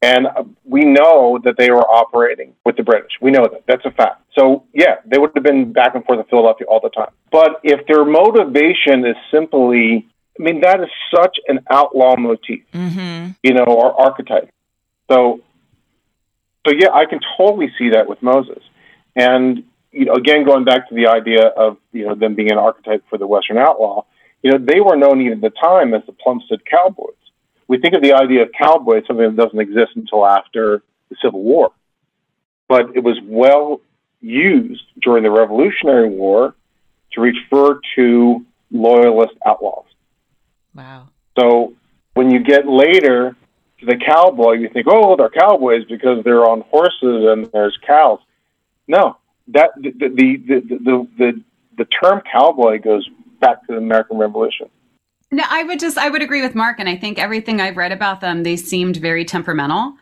[0.00, 0.28] And
[0.64, 3.12] we know that they were operating with the British.
[3.20, 3.64] We know that.
[3.66, 4.22] That's a fact.
[4.38, 7.10] So, yeah, they would have been back and forth in Philadelphia all the time.
[7.32, 10.08] But if their motivation is simply,
[10.38, 13.32] I mean, that is such an outlaw motif, mm-hmm.
[13.42, 14.50] you know, or archetype.
[15.10, 15.40] So
[16.66, 18.62] so yeah, I can totally see that with Moses.
[19.16, 22.58] And you know, again, going back to the idea of you know them being an
[22.58, 24.04] archetype for the Western outlaw,
[24.42, 27.14] you know, they were known even at the time as the Plumstead Cowboys.
[27.68, 31.16] We think of the idea of cowboy as something that doesn't exist until after the
[31.22, 31.72] Civil War,
[32.68, 33.80] but it was well
[34.20, 36.54] used during the Revolutionary War
[37.12, 39.84] to refer to loyalist outlaws.
[40.74, 41.08] Wow.
[41.38, 41.74] So
[42.14, 43.36] when you get later
[43.80, 48.20] to the cowboy, you think, oh, they're cowboys because they're on horses and there's cows.
[48.86, 49.16] No,
[49.48, 51.44] that the the the the, the,
[51.76, 53.08] the term cowboy goes
[53.40, 54.68] back to the American Revolution.
[55.30, 57.92] No, I would just I would agree with Mark, and I think everything I've read
[57.92, 59.94] about them, they seemed very temperamental.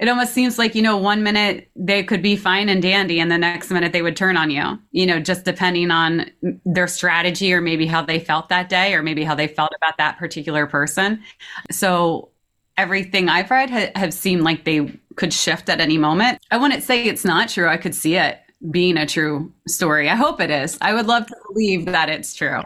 [0.00, 3.30] It almost seems like you know, one minute they could be fine and dandy, and
[3.30, 4.78] the next minute they would turn on you.
[4.92, 6.30] You know, just depending on
[6.64, 9.98] their strategy or maybe how they felt that day, or maybe how they felt about
[9.98, 11.22] that particular person.
[11.70, 12.30] So
[12.78, 16.38] everything I've read ha- have seemed like they could shift at any moment.
[16.50, 17.68] I wouldn't say it's not true.
[17.68, 18.40] I could see it
[18.70, 20.08] being a true story.
[20.08, 20.78] I hope it is.
[20.80, 22.62] I would love to believe that it's true.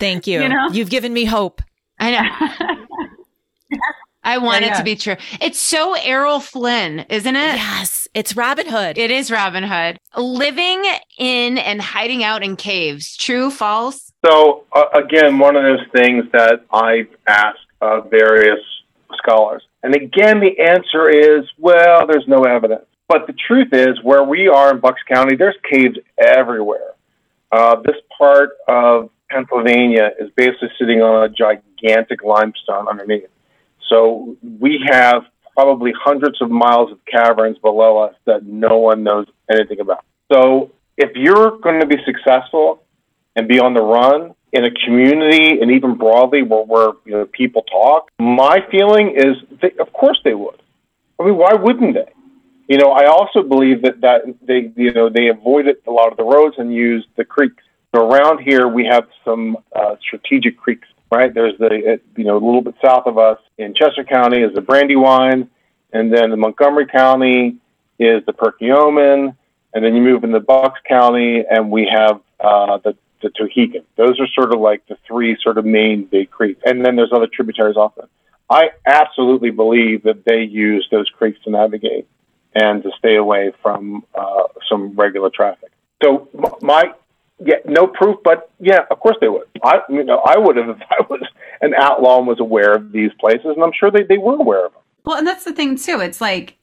[0.00, 0.42] Thank you.
[0.42, 0.68] you know?
[0.72, 1.60] You've given me hope.
[1.98, 3.78] I know.
[4.24, 4.74] I want yeah, yeah.
[4.74, 5.16] it to be true.
[5.40, 7.56] It's so Errol Flynn, isn't it?
[7.56, 8.96] Yes, it's Robin Hood.
[8.98, 9.98] It is Robin Hood.
[10.16, 10.84] Living
[11.18, 13.16] in and hiding out in caves.
[13.16, 14.12] True, false?
[14.24, 18.60] So, uh, again, one of those things that I've asked uh, various
[19.18, 19.62] scholars.
[19.82, 22.86] And again, the answer is, well, there's no evidence.
[23.06, 26.94] But the truth is, where we are in Bucks County, there's caves everywhere.
[27.52, 33.28] Uh, this part of Pennsylvania is basically sitting on a gigantic limestone underneath.
[33.88, 35.24] So we have
[35.54, 40.04] probably hundreds of miles of caverns below us that no one knows anything about.
[40.32, 42.82] So if you're going to be successful
[43.36, 47.26] and be on the run, in a community and even broadly where, where you know
[47.26, 50.62] people talk, my feeling is they, of course they would.
[51.20, 52.10] I mean, why wouldn't they?
[52.68, 56.16] You know, I also believe that that they you know they avoided a lot of
[56.16, 57.62] the roads and used the creeks.
[57.94, 60.86] So around here we have some uh, strategic creeks.
[61.14, 64.52] Right there's the you know a little bit south of us in Chester County is
[64.52, 65.48] the Brandywine,
[65.92, 67.56] and then in Montgomery County
[68.00, 69.36] is the Perkiomen,
[69.72, 73.84] and then you move into Bucks County, and we have uh, the the Tohickon.
[73.96, 77.12] Those are sort of like the three sort of main big creeks, and then there's
[77.12, 78.08] other tributaries off them.
[78.50, 82.08] I absolutely believe that they use those creeks to navigate
[82.54, 85.70] and to stay away from uh, some regular traffic.
[86.02, 86.28] So
[86.60, 86.92] my
[87.44, 89.46] yeah, no proof, but yeah, of course they would.
[89.62, 91.22] I you know I would have if I was
[91.60, 94.66] an outlaw and was aware of these places, and I'm sure they, they were aware
[94.66, 94.82] of them.
[95.04, 96.00] Well, and that's the thing too.
[96.00, 96.56] It's like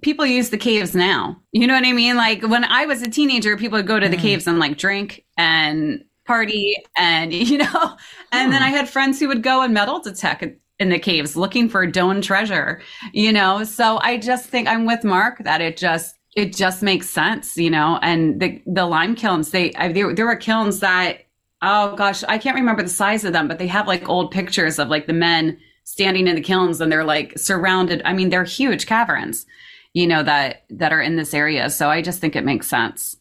[0.00, 1.40] people use the caves now.
[1.52, 2.16] You know what I mean?
[2.16, 4.22] Like when I was a teenager, people would go to the mm.
[4.22, 7.96] caves and like drink and party and you know,
[8.32, 8.52] and mm.
[8.52, 10.44] then I had friends who would go and metal detect
[10.82, 13.64] in the caves looking for Doan treasure, you know?
[13.64, 17.70] So I just think I'm with Mark that it just, it just makes sense, you
[17.70, 21.26] know, and the, the lime kilns, they, I, there, there were kilns that,
[21.60, 24.78] oh gosh, I can't remember the size of them, but they have like old pictures
[24.78, 28.02] of like the men standing in the kilns and they're like surrounded.
[28.04, 29.46] I mean, they're huge caverns
[29.92, 31.70] you know that that are in this area.
[31.70, 33.16] So i just think it makes sense.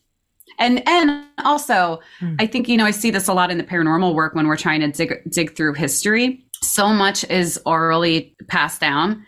[0.60, 2.36] And and also mm.
[2.40, 4.58] i think you know i see this a lot in the paranormal work when we're
[4.58, 6.46] trying to dig dig through history.
[6.64, 9.26] So much is orally passed down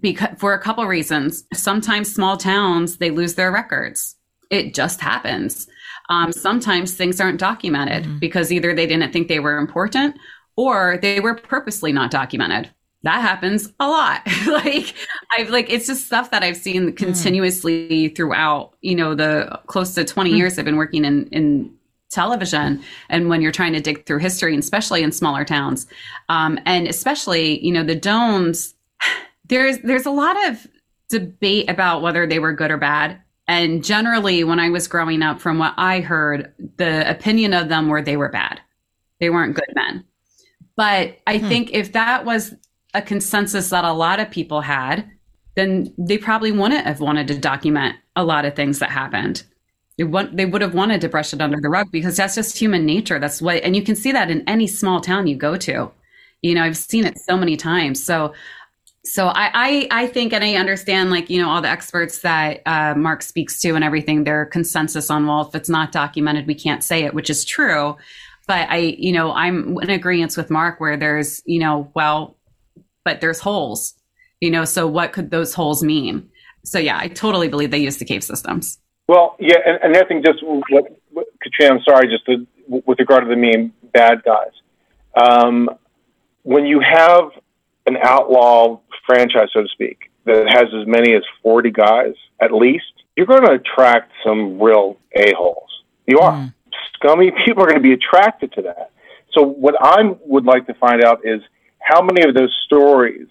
[0.00, 4.16] because for a couple reasons sometimes small towns they lose their records
[4.50, 5.66] it just happens
[6.10, 8.20] um, sometimes things aren't documented mm.
[8.20, 10.16] because either they didn't think they were important
[10.56, 12.70] or they were purposely not documented
[13.04, 14.22] that happens a lot.
[14.46, 14.94] like
[15.30, 16.94] I've like it's just stuff that I've seen hmm.
[16.94, 18.16] continuously mm.
[18.16, 20.36] throughout, you know, the close to 20 mm.
[20.36, 21.74] years I've been working in in
[22.10, 25.86] television and when you're trying to dig through history and especially in smaller towns.
[26.28, 28.74] Um, and especially, you know, the Doans
[29.46, 30.66] there's there's a lot of
[31.10, 33.20] debate about whether they were good or bad.
[33.46, 37.88] And generally when I was growing up from what I heard, the opinion of them
[37.88, 38.60] were they were bad.
[39.20, 40.04] They weren't good men.
[40.76, 41.48] But I hmm.
[41.48, 42.54] think if that was
[42.94, 45.10] a consensus that a lot of people had,
[45.56, 49.44] then they probably wouldn't have wanted to document a lot of things that happened.
[49.98, 52.58] They, want, they would have wanted to brush it under the rug because that's just
[52.58, 53.20] human nature.
[53.20, 55.92] That's what, and you can see that in any small town you go to.
[56.42, 58.02] You know, I've seen it so many times.
[58.02, 58.34] So,
[59.04, 62.62] so I, I, I think, and I understand, like you know, all the experts that
[62.64, 64.24] uh, Mark speaks to and everything.
[64.24, 67.96] Their consensus on well, if it's not documented, we can't say it, which is true.
[68.46, 72.36] But I, you know, I'm in agreement with Mark where there's, you know, well,
[73.04, 73.94] but there's holes,
[74.40, 76.28] you know, so what could those holes mean?
[76.62, 78.78] So yeah, I totally believe they use the cave systems.
[79.06, 82.46] Well, yeah, and, I think just what, what Katrina, I'm sorry, just to,
[82.86, 84.52] with regard to the meme, bad guys.
[85.14, 85.68] Um,
[86.42, 87.30] when you have
[87.86, 92.84] an outlaw franchise, so to speak, that has as many as 40 guys at least,
[93.16, 95.70] you're going to attract some real a-holes.
[96.06, 96.32] You are.
[96.32, 96.54] Mm.
[96.94, 98.90] Scummy people are going to be attracted to that.
[99.32, 101.40] So what I would like to find out is
[101.80, 103.28] how many of those stories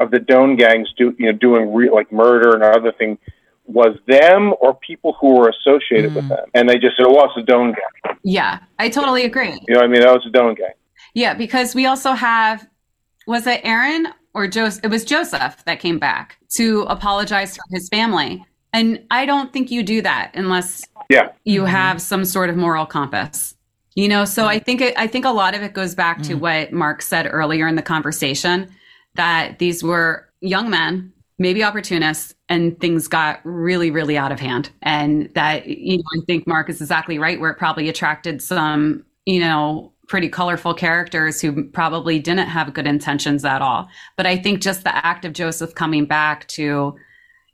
[0.00, 3.18] of the Doan gangs do you know doing re- like murder and other thing
[3.66, 6.16] was them or people who were associated mm.
[6.16, 9.58] with them and they just said oh it's a Doan gang yeah i totally agree
[9.66, 10.72] you know what i mean that was a Doan gang
[11.14, 12.66] yeah because we also have
[13.28, 17.88] was it aaron or joseph it was joseph that came back to apologize to his
[17.88, 21.28] family and i don't think you do that unless yeah.
[21.44, 21.70] you mm-hmm.
[21.70, 23.54] have some sort of moral compass
[23.98, 26.36] you know, so I think it, I think a lot of it goes back to
[26.36, 26.38] mm.
[26.38, 28.72] what Mark said earlier in the conversation
[29.16, 34.70] that these were young men, maybe opportunists, and things got really, really out of hand.
[34.82, 39.04] And that you know, I think Mark is exactly right, where it probably attracted some,
[39.26, 43.88] you know, pretty colorful characters who probably didn't have good intentions at all.
[44.16, 46.96] But I think just the act of Joseph coming back to,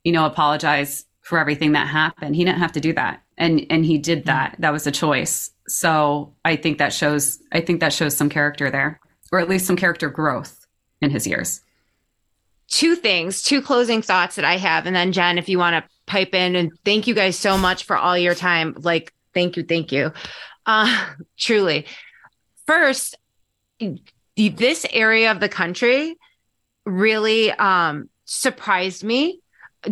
[0.04, 3.22] you know, apologize for everything that happened, he didn't have to do that.
[3.36, 4.26] And and he did mm.
[4.26, 4.56] that.
[4.60, 5.50] That was a choice.
[5.66, 9.00] So I think that shows I think that shows some character there,
[9.32, 10.66] or at least some character growth
[11.02, 11.60] in his years.
[12.68, 15.90] Two things, two closing thoughts that I have, and then Jen, if you want to
[16.06, 18.74] pipe in, and thank you guys so much for all your time.
[18.78, 20.12] Like, thank you, thank you.
[20.66, 21.06] Uh,
[21.38, 21.86] truly.
[22.66, 23.16] First,
[24.36, 26.16] this area of the country
[26.84, 29.40] really um, surprised me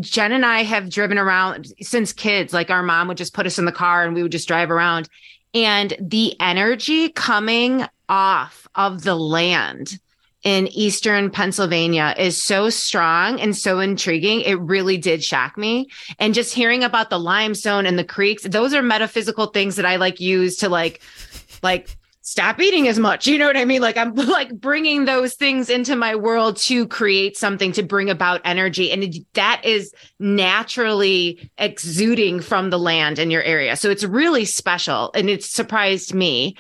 [0.01, 2.55] Jen and I have driven around since kids.
[2.55, 4.71] Like our mom would just put us in the car and we would just drive
[4.71, 5.07] around
[5.55, 9.99] and the energy coming off of the land
[10.43, 14.41] in eastern Pennsylvania is so strong and so intriguing.
[14.41, 15.89] It really did shock me.
[16.19, 19.97] And just hearing about the limestone and the creeks, those are metaphysical things that I
[19.97, 21.01] like use to like
[21.63, 23.27] like stop eating as much.
[23.27, 23.83] You know what I mean?
[23.83, 28.41] Like I'm like bringing those things into my world to create something to bring about
[28.45, 28.91] energy.
[28.91, 33.77] And that is naturally exuding from the land in your area.
[33.77, 36.57] So it's really special and it surprised me.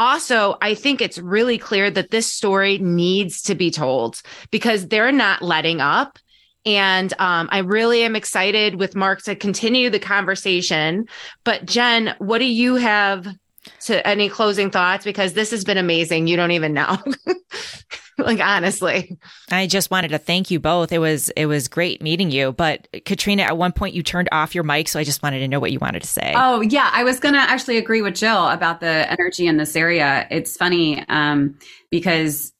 [0.00, 5.12] Also, I think it's really clear that this story needs to be told because they're
[5.12, 6.18] not letting up
[6.64, 11.06] And um, I really am excited with Mark to continue the conversation.
[11.44, 13.26] But Jen, what do you have
[13.80, 15.04] to any closing thoughts?
[15.04, 16.26] Because this has been amazing.
[16.26, 16.98] You don't even know.
[18.18, 19.18] like honestly.
[19.50, 20.92] I just wanted to thank you both.
[20.92, 22.52] It was it was great meeting you.
[22.52, 25.48] But Katrina, at one point you turned off your mic, so I just wanted to
[25.48, 26.32] know what you wanted to say.
[26.36, 30.26] Oh yeah, I was gonna actually agree with Jill about the energy in this area.
[30.30, 31.58] It's funny um,
[31.90, 32.52] because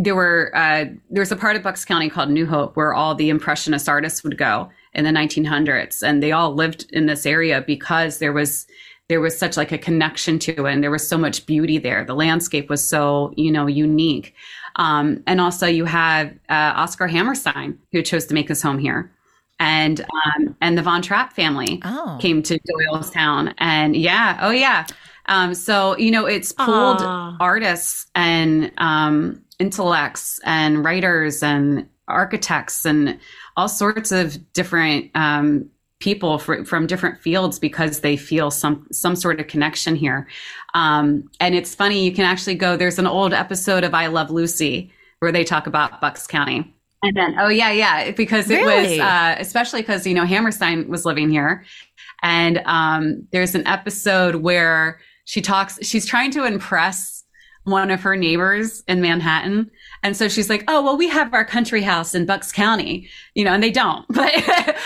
[0.00, 3.30] there were uh, there's a part of Bucks County called New Hope where all the
[3.30, 8.18] impressionist artists would go in the 1900s, and they all lived in this area because
[8.18, 8.66] there was
[9.08, 12.04] there was such like a connection to it and there was so much beauty there
[12.04, 14.34] the landscape was so you know unique
[14.76, 19.10] um, and also you have uh, oscar hammerstein who chose to make his home here
[19.60, 22.18] and um, and the von trapp family Oh.
[22.20, 24.86] came to doylestown and yeah oh yeah
[25.26, 27.36] um, so you know it's pulled Aw.
[27.40, 33.18] artists and um, intellects and writers and architects and
[33.56, 35.70] all sorts of different um,
[36.00, 40.26] people fr- from different fields because they feel some some sort of connection here.
[40.74, 42.76] Um, and it's funny, you can actually go.
[42.76, 46.70] There's an old episode of I Love Lucy where they talk about Bucks County.
[47.02, 48.98] And then, oh yeah, yeah, because it Really?
[48.98, 51.64] was uh, especially because you know Hammerstein was living here,
[52.22, 55.78] and um, there's an episode where she talks.
[55.86, 57.24] She's trying to impress
[57.64, 59.70] one of her neighbors in Manhattan.
[60.04, 63.42] And so she's like, "Oh, well, we have our country house in Bucks County, you
[63.42, 64.32] know, and they don't, but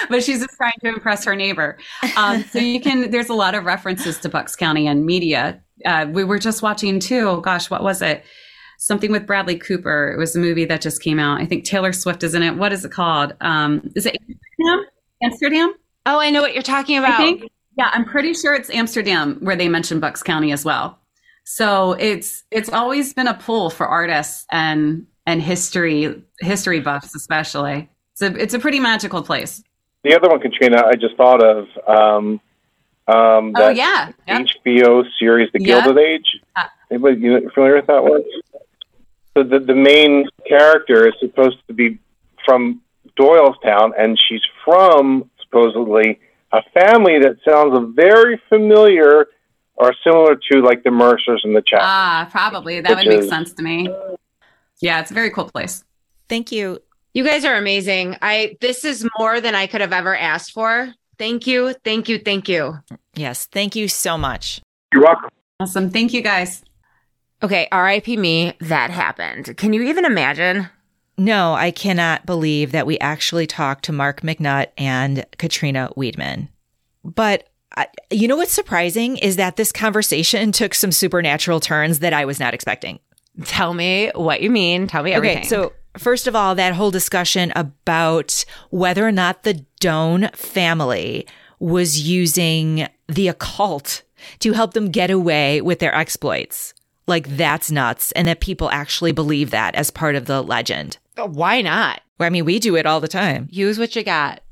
[0.09, 1.77] but she's just trying to impress her neighbor."
[2.17, 3.11] Um, so you can.
[3.11, 5.61] There's a lot of references to Bucks County and media.
[5.85, 7.29] Uh, we were just watching too.
[7.29, 8.25] Oh, gosh, what was it?
[8.79, 10.13] Something with Bradley Cooper.
[10.13, 11.41] It was a movie that just came out.
[11.41, 12.57] I think Taylor Swift is in it.
[12.57, 13.35] What is it called?
[13.41, 14.87] Um, is it Amsterdam?
[15.23, 15.75] Amsterdam?
[16.07, 17.41] Oh, I know what you're talking about.
[17.77, 20.99] Yeah, I'm pretty sure it's Amsterdam where they mention Bucks County as well.
[21.51, 27.89] So it's it's always been a pull for artists and and history history buffs especially.
[28.13, 29.63] It's a it's a pretty magical place.
[30.05, 32.41] The other one, Katrina, I just thought of um,
[33.09, 34.47] um, Oh yeah, Yep.
[34.67, 35.81] HBO series, The Yeah.
[35.81, 36.37] Gilded Age.
[36.91, 38.23] Anybody you familiar with that one?
[39.35, 41.99] So the the main character is supposed to be
[42.45, 42.83] from
[43.19, 46.21] Doylestown, and she's from supposedly
[46.53, 49.29] a family that sounds very familiar
[49.79, 51.81] or similar to like the Mercers and the Chapmans.
[51.83, 53.89] ah probably that would make is- sense to me.
[54.81, 55.83] Yeah, it's a very cool place.
[56.29, 56.79] Thank you.
[57.15, 58.17] You guys are amazing.
[58.23, 60.93] I this is more than I could have ever asked for.
[61.19, 61.75] Thank you.
[61.85, 62.19] Thank you.
[62.19, 62.79] Thank you.
[63.15, 64.61] Yes, thank you so much.
[64.93, 65.31] You're welcome.
[65.61, 66.63] Awesome, thank you guys.
[67.43, 69.57] Okay, RIP me, that happened.
[69.57, 70.69] Can you even imagine?
[71.17, 76.49] No, I cannot believe that we actually talked to Mark McNutt and Katrina Weidman.
[77.05, 77.49] But I,
[78.11, 82.41] you know what's surprising is that this conversation took some supernatural turns that I was
[82.41, 82.99] not expecting.
[83.45, 84.87] Tell me what you mean.
[84.87, 85.39] Tell me everything.
[85.39, 91.27] Okay, so first of all, that whole discussion about whether or not the Doan family
[91.61, 94.03] was using the occult
[94.41, 96.75] to help them get away with their exploits.
[97.07, 98.13] Like that's nuts.
[98.13, 100.99] And that people actually believe that as part of the legend.
[101.17, 102.01] why not?
[102.21, 103.49] I mean, we do it all the time.
[103.51, 104.43] Use what you got.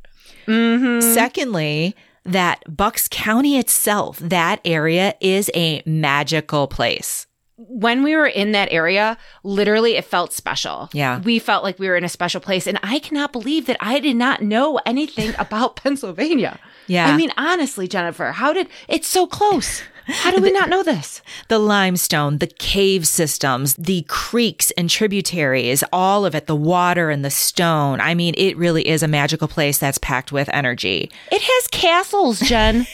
[0.47, 1.01] Mm-hmm.
[1.13, 1.97] Secondly,
[2.27, 7.27] that Bucks County itself, that area is a magical place.
[7.59, 10.91] when we were in that area, literally it felt special.
[10.93, 11.21] Yeah.
[11.21, 12.67] We felt like we were in a special place.
[12.67, 16.59] And I cannot believe that I did not know anything about Pennsylvania.
[16.87, 17.07] Yeah.
[17.07, 19.81] I mean, honestly, Jennifer, how did it's so close?
[20.07, 21.21] How do we not know this?
[21.49, 27.25] the limestone, the cave systems, the creeks and tributaries, all of it, the water and
[27.25, 28.01] the stone.
[28.01, 31.11] I mean, it really is a magical place that's packed with energy.
[31.31, 32.87] It has castles, Jen.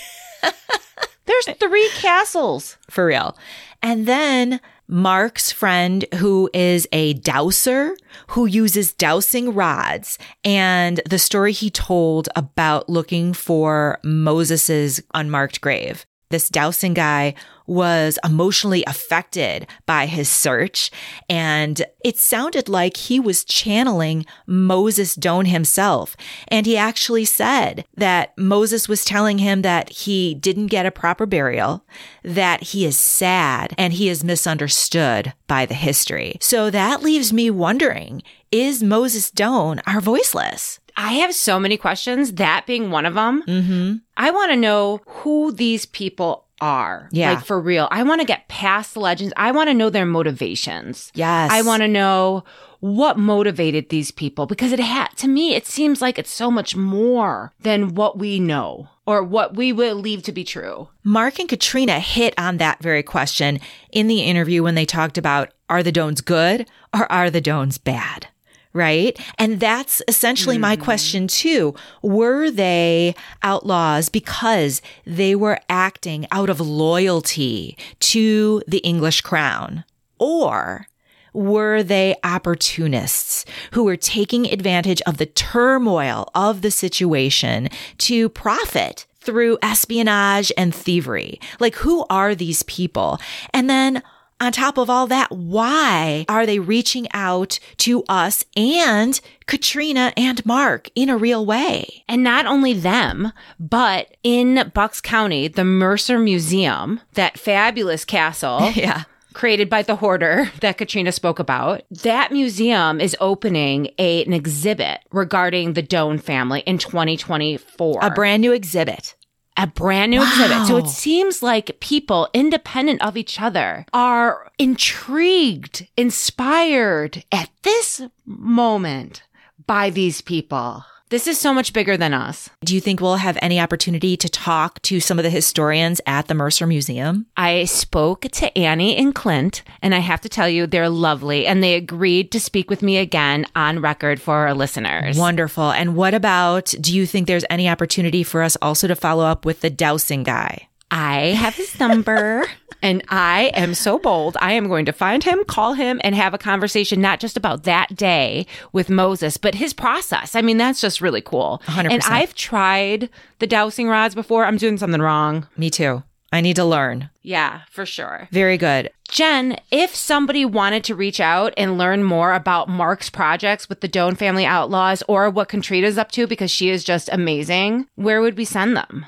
[1.24, 2.76] There's three castles.
[2.90, 3.36] For real.
[3.82, 7.96] And then Mark's friend, who is a dowser,
[8.28, 16.04] who uses dowsing rods, and the story he told about looking for Moses's unmarked grave.
[16.32, 17.34] This dowsing guy
[17.66, 20.90] was emotionally affected by his search,
[21.28, 26.16] and it sounded like he was channeling Moses Doan himself.
[26.48, 31.26] And he actually said that Moses was telling him that he didn't get a proper
[31.26, 31.84] burial,
[32.22, 36.36] that he is sad, and he is misunderstood by the history.
[36.40, 40.78] So that leaves me wondering is Moses Doan our voiceless?
[40.96, 43.42] I have so many questions, that being one of them.
[43.44, 43.94] Mm-hmm.
[44.16, 47.08] I want to know who these people are.
[47.10, 47.32] Yeah.
[47.32, 47.88] Like for real.
[47.90, 49.34] I want to get past the legends.
[49.36, 51.10] I want to know their motivations.
[51.14, 51.50] Yes.
[51.52, 52.44] I want to know
[52.80, 56.74] what motivated these people because it had, to me, it seems like it's so much
[56.74, 60.88] more than what we know or what we believe to be true.
[61.04, 63.60] Mark and Katrina hit on that very question
[63.92, 67.78] in the interview when they talked about are the Doans good or are the Doans
[67.78, 68.28] bad?
[68.72, 69.18] Right?
[69.38, 70.84] And that's essentially my mm-hmm.
[70.84, 71.74] question too.
[72.02, 79.84] Were they outlaws because they were acting out of loyalty to the English crown?
[80.18, 80.86] Or
[81.32, 87.68] were they opportunists who were taking advantage of the turmoil of the situation
[87.98, 91.40] to profit through espionage and thievery?
[91.58, 93.18] Like, who are these people?
[93.54, 94.02] And then
[94.42, 100.44] on top of all that, why are they reaching out to us and Katrina and
[100.44, 102.02] Mark in a real way?
[102.08, 108.72] And not only them, but in Bucks County, the Mercer Museum, that fabulous castle.
[108.82, 109.04] Yeah.
[109.32, 111.82] Created by the hoarder that Katrina spoke about.
[111.90, 118.00] That museum is opening a, an exhibit regarding the Doan family in 2024.
[118.02, 119.14] A brand new exhibit.
[119.56, 120.66] A brand new exhibit.
[120.66, 129.22] So it seems like people, independent of each other, are intrigued, inspired at this moment
[129.66, 130.84] by these people.
[131.12, 132.48] This is so much bigger than us.
[132.64, 136.26] Do you think we'll have any opportunity to talk to some of the historians at
[136.26, 137.26] the Mercer Museum?
[137.36, 141.62] I spoke to Annie and Clint, and I have to tell you, they're lovely, and
[141.62, 145.18] they agreed to speak with me again on record for our listeners.
[145.18, 145.70] Wonderful.
[145.70, 149.44] And what about, do you think there's any opportunity for us also to follow up
[149.44, 150.66] with the dowsing guy?
[150.92, 152.44] I have his number
[152.82, 154.36] and I am so bold.
[154.40, 157.62] I am going to find him, call him, and have a conversation, not just about
[157.62, 160.34] that day with Moses, but his process.
[160.34, 161.62] I mean, that's just really cool.
[161.64, 161.90] 100%.
[161.90, 164.44] And I've tried the dowsing rods before.
[164.44, 165.48] I'm doing something wrong.
[165.56, 166.02] Me too.
[166.30, 167.10] I need to learn.
[167.22, 168.28] Yeah, for sure.
[168.30, 168.90] Very good.
[169.08, 173.88] Jen, if somebody wanted to reach out and learn more about Mark's projects with the
[173.88, 178.38] Doan Family Outlaws or what Katrina's up to because she is just amazing, where would
[178.38, 179.04] we send them?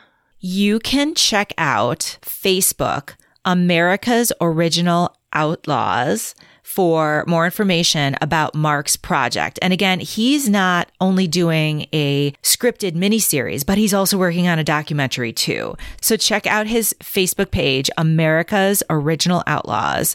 [0.46, 3.14] You can check out Facebook,
[3.46, 9.58] America's Original Outlaws, for more information about Mark's project.
[9.62, 14.64] And again, he's not only doing a scripted miniseries, but he's also working on a
[14.64, 15.76] documentary too.
[16.02, 20.14] So check out his Facebook page, America's Original Outlaws.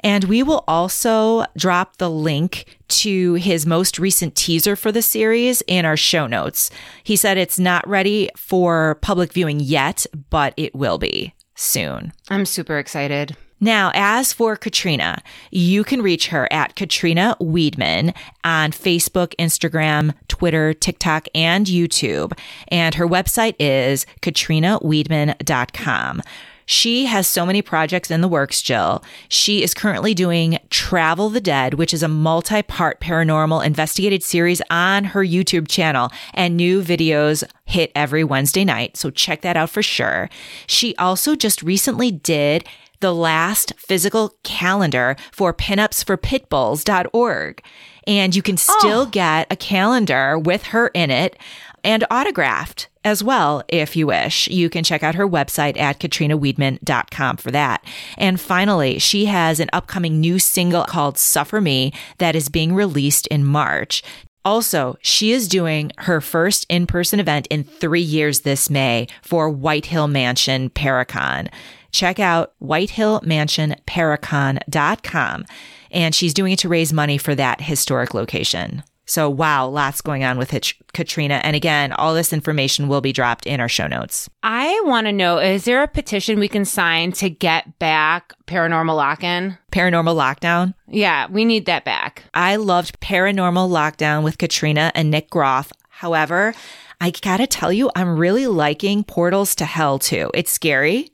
[0.00, 5.62] And we will also drop the link to his most recent teaser for the series
[5.66, 6.70] in our show notes.
[7.04, 12.12] He said it's not ready for public viewing yet, but it will be soon.
[12.28, 13.36] I'm super excited.
[13.62, 20.72] Now, as for Katrina, you can reach her at Katrina Weidman on Facebook, Instagram, Twitter,
[20.72, 22.32] TikTok, and YouTube.
[22.68, 26.22] And her website is katrinaweidman.com.
[26.66, 29.02] She has so many projects in the works, Jill.
[29.28, 34.62] She is currently doing Travel the Dead, which is a multi part paranormal investigated series
[34.70, 38.96] on her YouTube channel, and new videos hit every Wednesday night.
[38.96, 40.28] So check that out for sure.
[40.66, 42.64] She also just recently did
[43.00, 47.62] the last physical calendar for pinupsforpitbulls.org.
[48.06, 48.78] And you can oh.
[48.78, 51.38] still get a calendar with her in it
[51.84, 54.48] and autographed as well if you wish.
[54.48, 57.84] You can check out her website at katrinaweidman.com for that.
[58.16, 63.26] And finally, she has an upcoming new single called Suffer Me that is being released
[63.28, 64.02] in March.
[64.44, 69.50] Also, she is doing her first in person event in three years this May for
[69.50, 71.48] White Hill Mansion Paracon.
[71.92, 75.44] Check out whitehillmansionparacon.com.
[75.92, 78.84] And she's doing it to raise money for that historic location.
[79.10, 81.40] So, wow, lots going on with Hitch- Katrina.
[81.42, 84.30] And again, all this information will be dropped in our show notes.
[84.44, 88.94] I want to know is there a petition we can sign to get back paranormal
[88.94, 89.58] lock in?
[89.72, 90.74] Paranormal Lockdown.
[90.86, 92.22] Yeah, we need that back.
[92.34, 95.72] I loved Paranormal Lockdown with Katrina and Nick Groff.
[95.88, 96.54] However,
[97.00, 100.30] I gotta tell you, I'm really liking Portals to Hell too.
[100.34, 101.10] It's scary,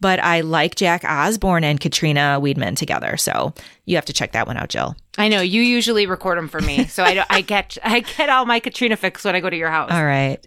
[0.00, 3.16] but I like Jack Osbourne and Katrina Weidman together.
[3.16, 3.52] So
[3.86, 4.94] you have to check that one out, Jill.
[5.18, 8.46] I know you usually record them for me, so I, I get I get all
[8.46, 9.90] my Katrina fix when I go to your house.
[9.90, 10.38] All right.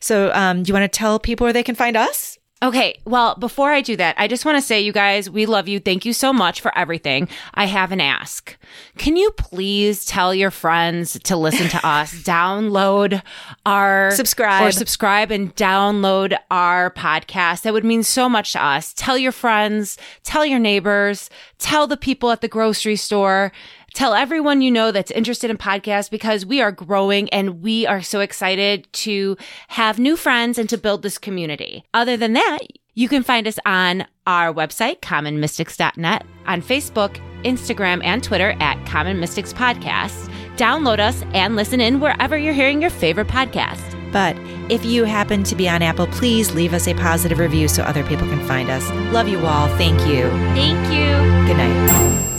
[0.00, 2.37] So, um, do you want to tell people where they can find us?
[2.60, 5.68] Okay, well, before I do that, I just want to say, you guys, we love
[5.68, 5.78] you.
[5.78, 7.28] Thank you so much for everything.
[7.54, 8.56] I have an ask.
[8.96, 13.22] Can you please tell your friends to listen to us, download
[13.64, 14.64] our Subscribe.
[14.66, 17.62] or subscribe and download our podcast?
[17.62, 18.92] That would mean so much to us.
[18.92, 23.52] Tell your friends, tell your neighbors, tell the people at the grocery store.
[23.94, 28.02] Tell everyone you know that's interested in podcasts because we are growing and we are
[28.02, 29.36] so excited to
[29.68, 31.84] have new friends and to build this community.
[31.94, 32.58] Other than that,
[32.94, 39.20] you can find us on our website, commonmystics.net, on Facebook, Instagram, and Twitter at Common
[39.20, 40.32] Mystics Podcast.
[40.56, 43.94] Download us and listen in wherever you're hearing your favorite podcast.
[44.12, 44.36] But
[44.70, 48.04] if you happen to be on Apple, please leave us a positive review so other
[48.04, 48.88] people can find us.
[49.12, 49.68] Love you all.
[49.76, 50.28] Thank you.
[50.54, 51.46] Thank you.
[51.46, 52.37] Good night.